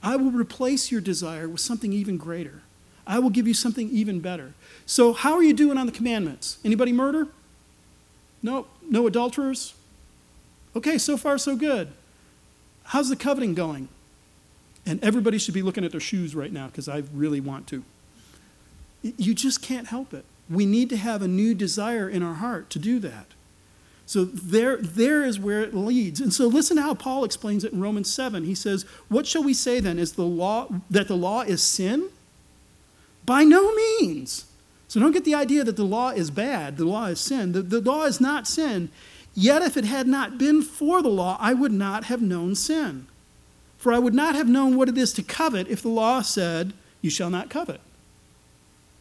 [0.01, 2.61] I will replace your desire with something even greater.
[3.05, 4.53] I will give you something even better.
[4.85, 6.57] So, how are you doing on the commandments?
[6.63, 7.27] Anybody murder?
[8.43, 9.73] No, no adulterers?
[10.75, 11.89] Okay, so far so good.
[12.83, 13.89] How's the coveting going?
[14.85, 17.83] And everybody should be looking at their shoes right now because I really want to.
[19.01, 20.25] You just can't help it.
[20.49, 23.27] We need to have a new desire in our heart to do that.
[24.07, 26.21] So there, there is where it leads.
[26.21, 28.45] And so listen to how Paul explains it in Romans 7.
[28.45, 29.99] He says, What shall we say then?
[29.99, 32.09] Is the law that the law is sin?
[33.25, 34.45] By no means.
[34.87, 37.51] So don't get the idea that the law is bad, the law is sin.
[37.51, 38.89] The, the law is not sin.
[39.35, 43.07] Yet if it had not been for the law, I would not have known sin.
[43.77, 46.71] For I would not have known what it is to covet if the law said,
[47.01, 47.81] You shall not covet.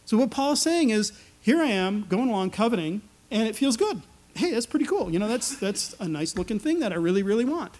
[0.05, 3.77] So what Paul is saying is, here I am going along coveting, and it feels
[3.77, 4.01] good.
[4.37, 5.11] Hey, that's pretty cool.
[5.11, 7.73] You know, that's that's a nice looking thing that I really, really want.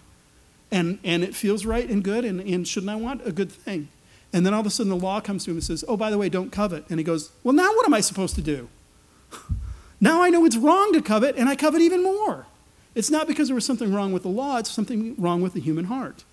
[0.70, 3.88] And and it feels right and good, and, and shouldn't I want a good thing?
[4.32, 6.10] And then all of a sudden the law comes to him and says, Oh, by
[6.10, 6.84] the way, don't covet.
[6.90, 8.68] And he goes, Well, now what am I supposed to do?
[10.00, 12.46] now I know it's wrong to covet, and I covet even more.
[12.94, 15.60] It's not because there was something wrong with the law, it's something wrong with the
[15.60, 16.24] human heart.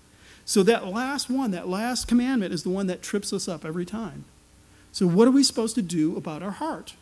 [0.44, 3.84] So that last one, that last commandment, is the one that trips us up every
[3.84, 4.24] time.
[4.92, 6.94] So, what are we supposed to do about our heart?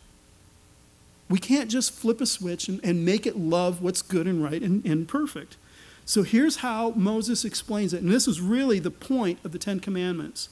[1.29, 4.61] We can't just flip a switch and, and make it love what's good and right
[4.61, 5.57] and, and perfect.
[6.05, 8.01] So, here's how Moses explains it.
[8.03, 10.49] And this is really the point of the Ten Commandments.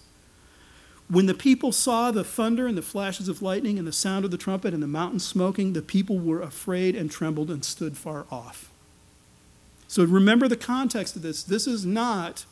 [1.10, 4.32] When the people saw the thunder and the flashes of lightning and the sound of
[4.32, 8.26] the trumpet and the mountain smoking, the people were afraid and trembled and stood far
[8.32, 8.72] off.
[9.88, 11.44] So remember the context of this.
[11.44, 12.46] This is not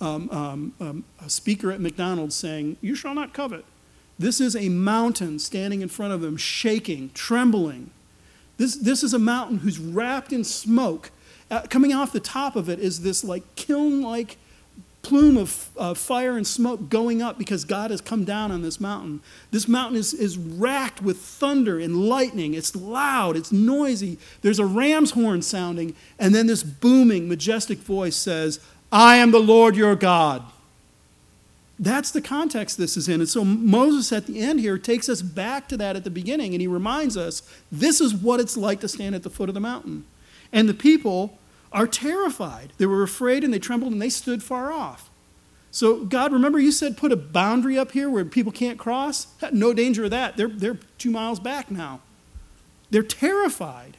[0.00, 3.64] um, um, um, a speaker at McDonald's saying, You shall not covet.
[4.18, 7.90] This is a mountain standing in front of them, shaking, trembling.
[8.56, 11.10] This, this is a mountain who's wrapped in smoke.
[11.50, 14.38] Uh, coming off the top of it is this like kiln like
[15.04, 18.80] plume of uh, fire and smoke going up because God has come down on this
[18.80, 19.20] mountain.
[19.50, 22.54] This mountain is, is racked with thunder and lightning.
[22.54, 24.18] It's loud, it's noisy.
[24.40, 28.60] There's a ram's horn sounding, and then this booming, majestic voice says,
[28.90, 30.42] I am the Lord your God.
[31.78, 33.20] That's the context this is in.
[33.20, 36.54] And so Moses at the end here takes us back to that at the beginning,
[36.54, 39.54] and he reminds us this is what it's like to stand at the foot of
[39.54, 40.04] the mountain.
[40.52, 41.38] And the people
[41.72, 42.72] are terrified.
[42.78, 45.10] They were afraid and they trembled and they stood far off.
[45.72, 49.26] So, God, remember you said put a boundary up here where people can't cross?
[49.50, 50.36] No danger of that.
[50.36, 52.00] They're, they're two miles back now.
[52.90, 53.96] They're terrified.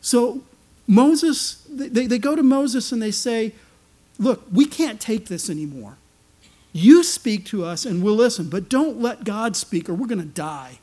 [0.00, 0.40] So,
[0.86, 3.52] Moses, they, they go to Moses and they say,
[4.20, 5.96] look, we can't take this anymore.
[6.72, 10.20] You speak to us and we'll listen, but don't let God speak or we're going
[10.20, 10.78] to die.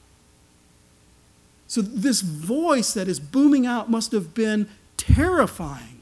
[1.68, 6.02] So, this voice that is booming out must have been terrifying,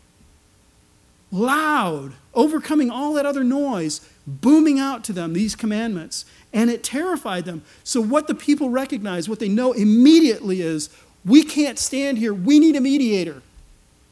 [1.31, 6.25] loud, overcoming all that other noise, booming out to them these commandments.
[6.53, 7.63] And it terrified them.
[7.83, 10.89] So, what the people recognize, what they know immediately is
[11.25, 12.33] we can't stand here.
[12.33, 13.41] We need a mediator.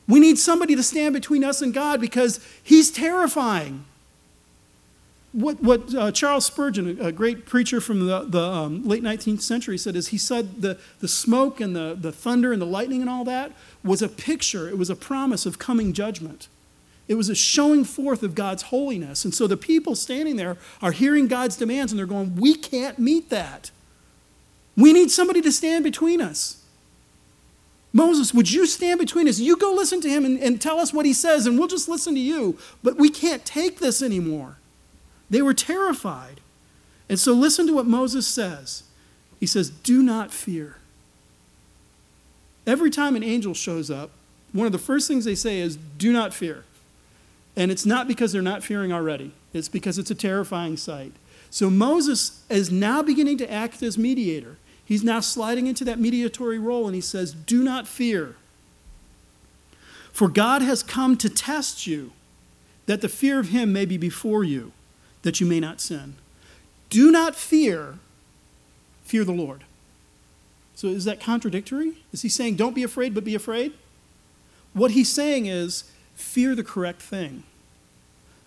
[0.08, 3.86] We need somebody to stand between us and God because he's terrifying
[5.34, 9.80] what, what uh, Charles Spurgeon, a, great preacher from the, the um, late 19th century,
[9.80, 13.10] said is he said the, the smoke and the, the thunder and the lightning and
[13.10, 13.51] all that
[13.84, 16.47] was a picture, it was a promise of coming judgment.
[17.08, 19.26] It was a showing forth of God's holiness.
[19.26, 22.97] And so the people standing there are hearing God's demands and they're going, We can't
[22.97, 23.72] meet that.
[24.78, 26.62] We need somebody to stand between us.
[27.93, 29.39] Moses, would you stand between us?
[29.39, 31.87] You go listen to him and, and tell us what he says, and we'll just
[31.87, 32.57] listen to you.
[32.81, 34.57] But we can't take this anymore.
[35.29, 36.41] They were terrified.
[37.07, 38.83] And so listen to what Moses says.
[39.39, 40.77] He says, Do not fear.
[42.65, 44.09] Every time an angel shows up,
[44.53, 46.65] one of the first things they say is, Do not fear.
[47.55, 51.13] And it's not because they're not fearing already, it's because it's a terrifying sight.
[51.51, 54.57] So Moses is now beginning to act as mediator.
[54.93, 58.35] He's now sliding into that mediatory role, and he says, Do not fear.
[60.11, 62.11] For God has come to test you,
[62.85, 64.71] that the fear of him may be before you
[65.23, 66.13] that you may not sin.
[66.91, 67.97] Do not fear,
[69.03, 69.63] fear the Lord.
[70.75, 71.93] So is that contradictory?
[72.11, 73.73] Is he saying, don't be afraid, but be afraid?
[74.73, 77.45] What he's saying is, fear the correct thing.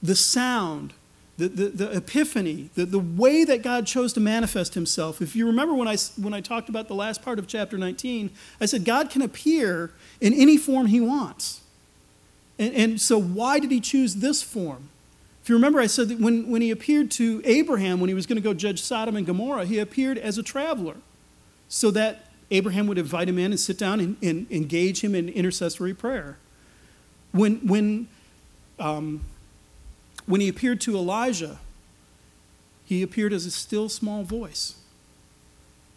[0.00, 0.92] The sound,
[1.38, 5.20] the, the, the epiphany, the, the way that God chose to manifest himself.
[5.20, 8.30] If you remember when I, when I talked about the last part of chapter 19,
[8.60, 11.60] I said God can appear in any form he wants.
[12.58, 14.88] And, and so, why did he choose this form?
[15.42, 18.26] If you remember, I said that when, when he appeared to Abraham, when he was
[18.26, 20.96] going to go judge Sodom and Gomorrah, he appeared as a traveler
[21.68, 25.28] so that Abraham would invite him in and sit down and, and engage him in
[25.28, 26.38] intercessory prayer.
[27.32, 28.08] When, when,
[28.78, 29.24] um,
[30.26, 31.58] when he appeared to Elijah,
[32.84, 34.74] he appeared as a still small voice.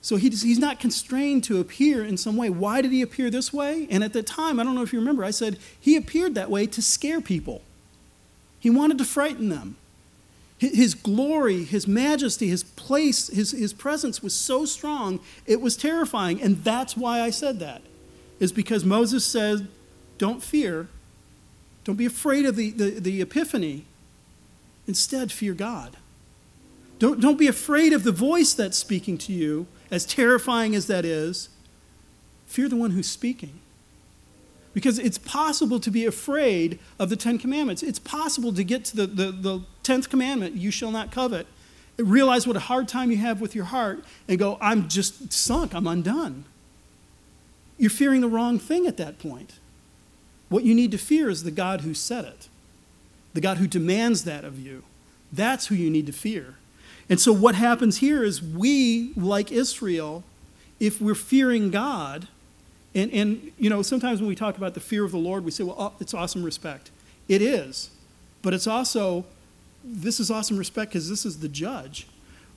[0.02, 2.50] So he, he's not constrained to appear in some way.
[2.50, 3.88] Why did he appear this way?
[3.92, 6.50] And at the time, I don't know if you remember, I said he appeared that
[6.50, 7.62] way to scare people.
[8.60, 9.76] He wanted to frighten them.
[10.58, 16.42] His glory, his majesty, his place, his, his presence was so strong, it was terrifying.
[16.42, 17.82] And that's why I said that,
[18.42, 19.70] is because Moses said,
[20.18, 20.90] Don't fear,
[21.86, 23.86] don't be afraid of the, the, the epiphany.
[24.90, 25.98] Instead, fear God.
[26.98, 31.06] Don't, don't be afraid of the voice that's speaking to you, as terrifying as that
[31.06, 31.50] is.
[32.48, 33.60] Fear the one who's speaking.
[34.74, 37.84] Because it's possible to be afraid of the Ten Commandments.
[37.84, 41.46] It's possible to get to the, the, the tenth commandment, you shall not covet,
[42.00, 45.76] realize what a hard time you have with your heart, and go, I'm just sunk,
[45.76, 46.46] I'm undone.
[47.78, 49.60] You're fearing the wrong thing at that point.
[50.50, 52.49] What you need to fear is the God who said it,
[53.34, 54.84] the God who demands that of you.
[55.32, 56.56] That's who you need to fear.
[57.10, 60.24] And so, what happens here is we, like Israel,
[60.80, 62.28] if we're fearing God,
[62.96, 65.52] and, and, you know, sometimes when we talk about the fear of the Lord, we
[65.52, 66.92] say, well, oh, it's awesome respect.
[67.28, 67.92] It is.
[68.42, 69.26] But it's also,
[69.84, 72.08] this is awesome respect because this is the judge.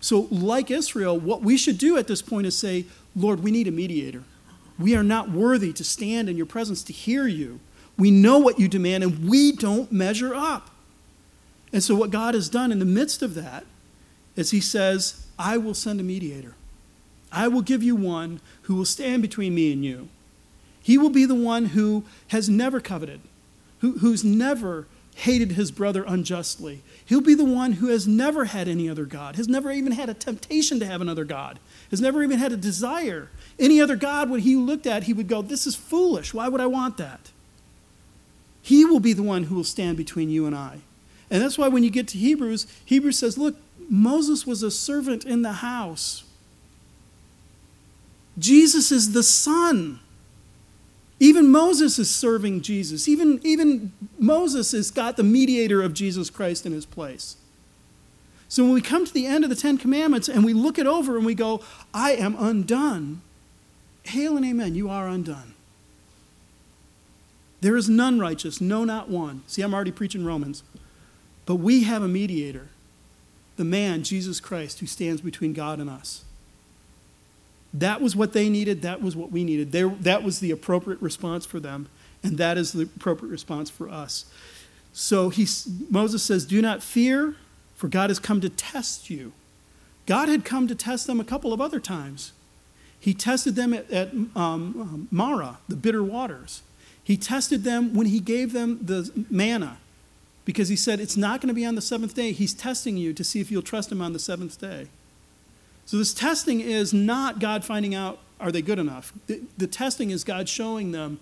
[0.01, 3.69] So, like Israel, what we should do at this point is say, Lord, we need
[3.69, 4.25] a mediator.
[4.79, 7.61] We are not worthy to stand in your presence to hear you.
[7.99, 10.71] We know what you demand, and we don't measure up.
[11.73, 13.65] And so, what God has done in the midst of that
[14.37, 16.55] is He says, I will send a mediator.
[17.31, 20.09] I will give you one who will stand between me and you.
[20.83, 23.21] He will be the one who has never coveted,
[23.81, 26.83] who, who's never hated his brother unjustly.
[27.05, 30.09] He'll be the one who has never had any other God, has never even had
[30.09, 31.59] a temptation to have another God,
[31.91, 33.31] has never even had a desire.
[33.59, 36.35] Any other God, when he looked at, he would go, This is foolish.
[36.35, 37.31] Why would I want that?
[38.63, 40.79] He will be the one who will stand between you and I.
[41.31, 43.57] And that's why when you get to Hebrews, Hebrews says, Look,
[43.91, 46.25] Moses was a servant in the house.
[48.39, 50.01] Jesus is the son.
[51.21, 53.07] Even Moses is serving Jesus.
[53.09, 57.37] Even, even Moses has got the mediator of Jesus Christ in his place.
[58.49, 60.87] So when we come to the end of the Ten Commandments and we look it
[60.87, 61.63] over and we go,
[61.95, 63.23] I am undone,
[64.03, 65.52] hail and amen, you are undone.
[67.63, 69.45] There is none righteous, no, not one.
[69.47, 70.65] See, I'm already preaching Romans.
[71.47, 72.71] But we have a mediator,
[73.57, 76.25] the man, Jesus Christ, who stands between God and us.
[77.73, 78.83] That was what they needed.
[78.83, 79.71] That was what we needed.
[79.71, 81.89] There, that was the appropriate response for them.
[82.25, 84.25] And that is the appropriate response for us.
[84.93, 85.47] So he,
[85.89, 87.37] Moses says, Do not fear,
[87.77, 89.33] for God has come to test you.
[90.07, 92.33] God had come to test them a couple of other times.
[92.99, 96.63] He tested them at, at um, um Marah, the bitter waters.
[97.05, 99.79] He tested them when he gave them the manna
[100.45, 102.33] because he said it's not going to be on the seventh day.
[102.33, 104.89] He's testing you to see if you'll trust him on the seventh day.
[105.85, 109.13] So, this testing is not God finding out are they good enough.
[109.27, 111.21] The, the testing is God showing them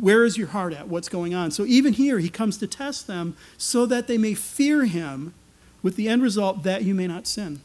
[0.00, 1.50] where is your heart at, what's going on.
[1.50, 5.34] So, even here, he comes to test them so that they may fear him
[5.82, 7.60] with the end result that you may not sin.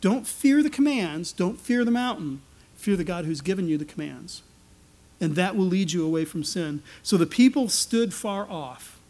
[0.00, 2.42] Don't fear the commands, don't fear the mountain,
[2.74, 4.42] fear the God who's given you the commands.
[5.24, 6.82] And that will lead you away from sin.
[7.02, 9.00] So the people stood far off.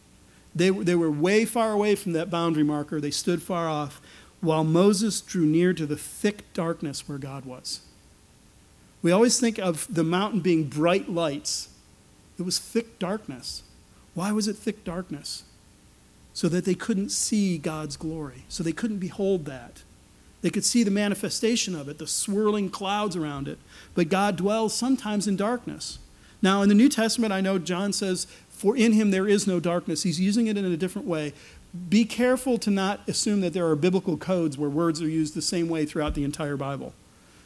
[0.55, 3.01] They, they were way far away from that boundary marker.
[3.01, 3.99] They stood far off
[4.39, 7.81] while Moses drew near to the thick darkness where God was.
[9.01, 11.67] We always think of the mountain being bright lights.
[12.39, 13.63] It was thick darkness.
[14.13, 15.43] Why was it thick darkness?
[16.33, 19.83] So that they couldn't see God's glory, so they couldn't behold that.
[20.41, 23.59] They could see the manifestation of it, the swirling clouds around it.
[23.95, 25.99] But God dwells sometimes in darkness.
[26.45, 29.59] Now, in the New Testament, I know John says, For in him there is no
[29.59, 30.03] darkness.
[30.03, 31.33] He's using it in a different way
[31.89, 35.41] be careful to not assume that there are biblical codes where words are used the
[35.41, 36.93] same way throughout the entire Bible.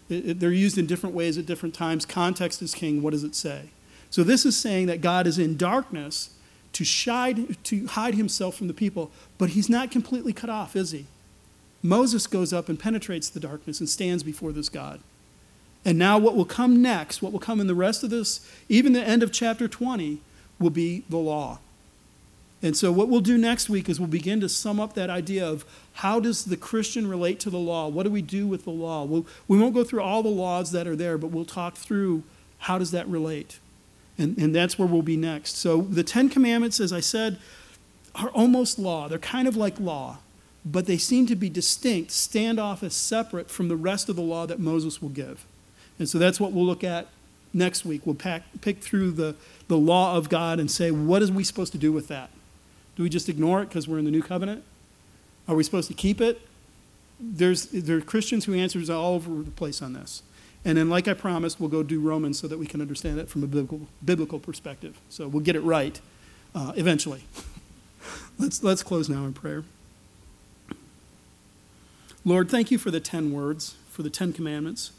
[0.08, 2.06] It, it, they're used in different ways at different times.
[2.06, 3.02] Context is king.
[3.02, 3.70] What does it say?
[4.10, 6.32] So this is saying that God is in darkness
[6.74, 10.91] to, shide, to hide himself from the people, but he's not completely cut off, is
[10.91, 11.06] he?
[11.82, 15.00] Moses goes up and penetrates the darkness and stands before this God.
[15.86, 18.94] And now, what will come next, what will come in the rest of this, even
[18.94, 20.20] the end of chapter 20,
[20.60, 21.60] will be the law.
[22.62, 25.48] And so, what we'll do next week is we'll begin to sum up that idea
[25.48, 25.64] of
[25.94, 27.88] how does the Christian relate to the law?
[27.88, 29.06] What do we do with the law?
[29.06, 32.24] We'll, we won't go through all the laws that are there, but we'll talk through
[32.60, 33.60] how does that relate.
[34.18, 35.56] And, and that's where we'll be next.
[35.56, 37.40] So, the Ten Commandments, as I said,
[38.16, 39.08] are almost law.
[39.08, 40.18] They're kind of like law,
[40.66, 44.22] but they seem to be distinct, stand off as separate from the rest of the
[44.22, 45.46] law that Moses will give.
[46.00, 47.08] And so, that's what we'll look at
[47.54, 48.06] next week.
[48.06, 49.36] We'll pack, pick through the,
[49.68, 52.30] the law of God and say, what are we supposed to do with that?
[52.95, 54.64] Do we just ignore it because we're in the new covenant?
[55.47, 56.41] Are we supposed to keep it?
[57.20, 60.24] There's, there are Christians who answers all over the place on this.
[60.66, 63.30] And then, like I promised, we'll go do Romans so that we can understand it
[63.30, 65.00] from a biblical, biblical perspective.
[65.10, 66.00] So we'll get it right
[66.54, 67.24] uh, eventually.
[68.39, 69.64] let's, let's close now in prayer.
[72.26, 74.91] Lord, thank you for the 10 words, for the 10 commandments,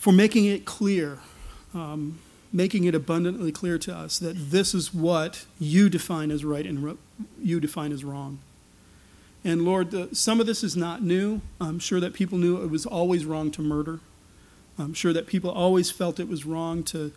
[0.00, 1.20] for making it clear
[1.72, 2.18] um,
[2.52, 6.98] making it abundantly clear to us that this is what you define as right and
[7.40, 8.38] you define as wrong.
[9.44, 11.40] And Lord, the, some of this is not new.
[11.60, 14.00] I'm sure that people knew it was always wrong to murder.
[14.78, 17.12] I'm sure that people always felt it was wrong to,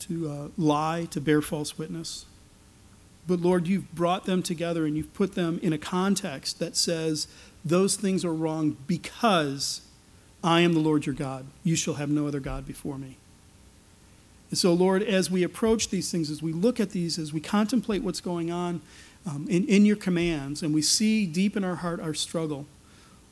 [0.00, 2.26] to uh, lie, to bear false witness.
[3.26, 7.28] But Lord, you've brought them together and you've put them in a context that says
[7.64, 9.82] those things are wrong because
[10.44, 11.46] I am the Lord your God.
[11.62, 13.16] You shall have no other God before me.
[14.50, 17.40] And so, Lord, as we approach these things, as we look at these, as we
[17.40, 18.82] contemplate what's going on
[19.26, 22.66] um, in, in your commands, and we see deep in our heart our struggle,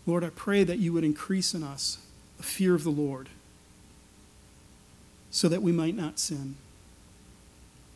[0.06, 1.98] Lord, I pray that you would increase in us
[2.38, 3.28] a fear of the Lord
[5.30, 6.56] so that we might not sin.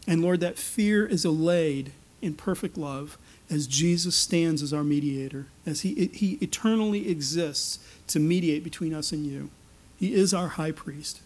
[0.06, 3.16] And Lord, that fear is allayed in perfect love
[3.54, 7.78] as Jesus stands as our mediator, as he, he eternally exists
[8.08, 9.48] to mediate between us and you.
[9.96, 11.20] He is our high priest.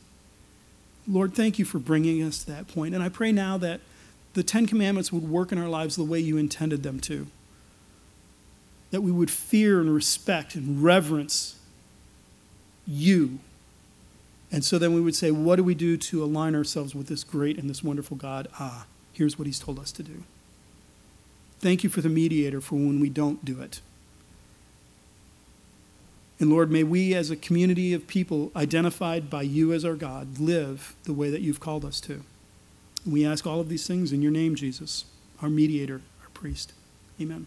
[1.09, 2.95] Lord, thank you for bringing us to that point.
[2.95, 3.81] And I pray now that
[4.35, 7.29] the Ten Commandments would work in our lives the way you intended them to.
[8.91, 11.59] That we would fear and respect and reverence
[12.87, 13.39] you.
[14.53, 17.25] And so then we would say, what do we do to align ourselves with this
[17.25, 18.49] great and this wonderful God?
[18.61, 20.25] Ah, here's what he's told us to do.
[21.61, 23.81] Thank you for the mediator for when we don't do it.
[26.41, 30.39] And Lord, may we as a community of people identified by you as our God
[30.39, 32.23] live the way that you've called us to.
[33.05, 35.05] We ask all of these things in your name, Jesus,
[35.43, 36.73] our mediator, our priest.
[37.21, 37.47] Amen.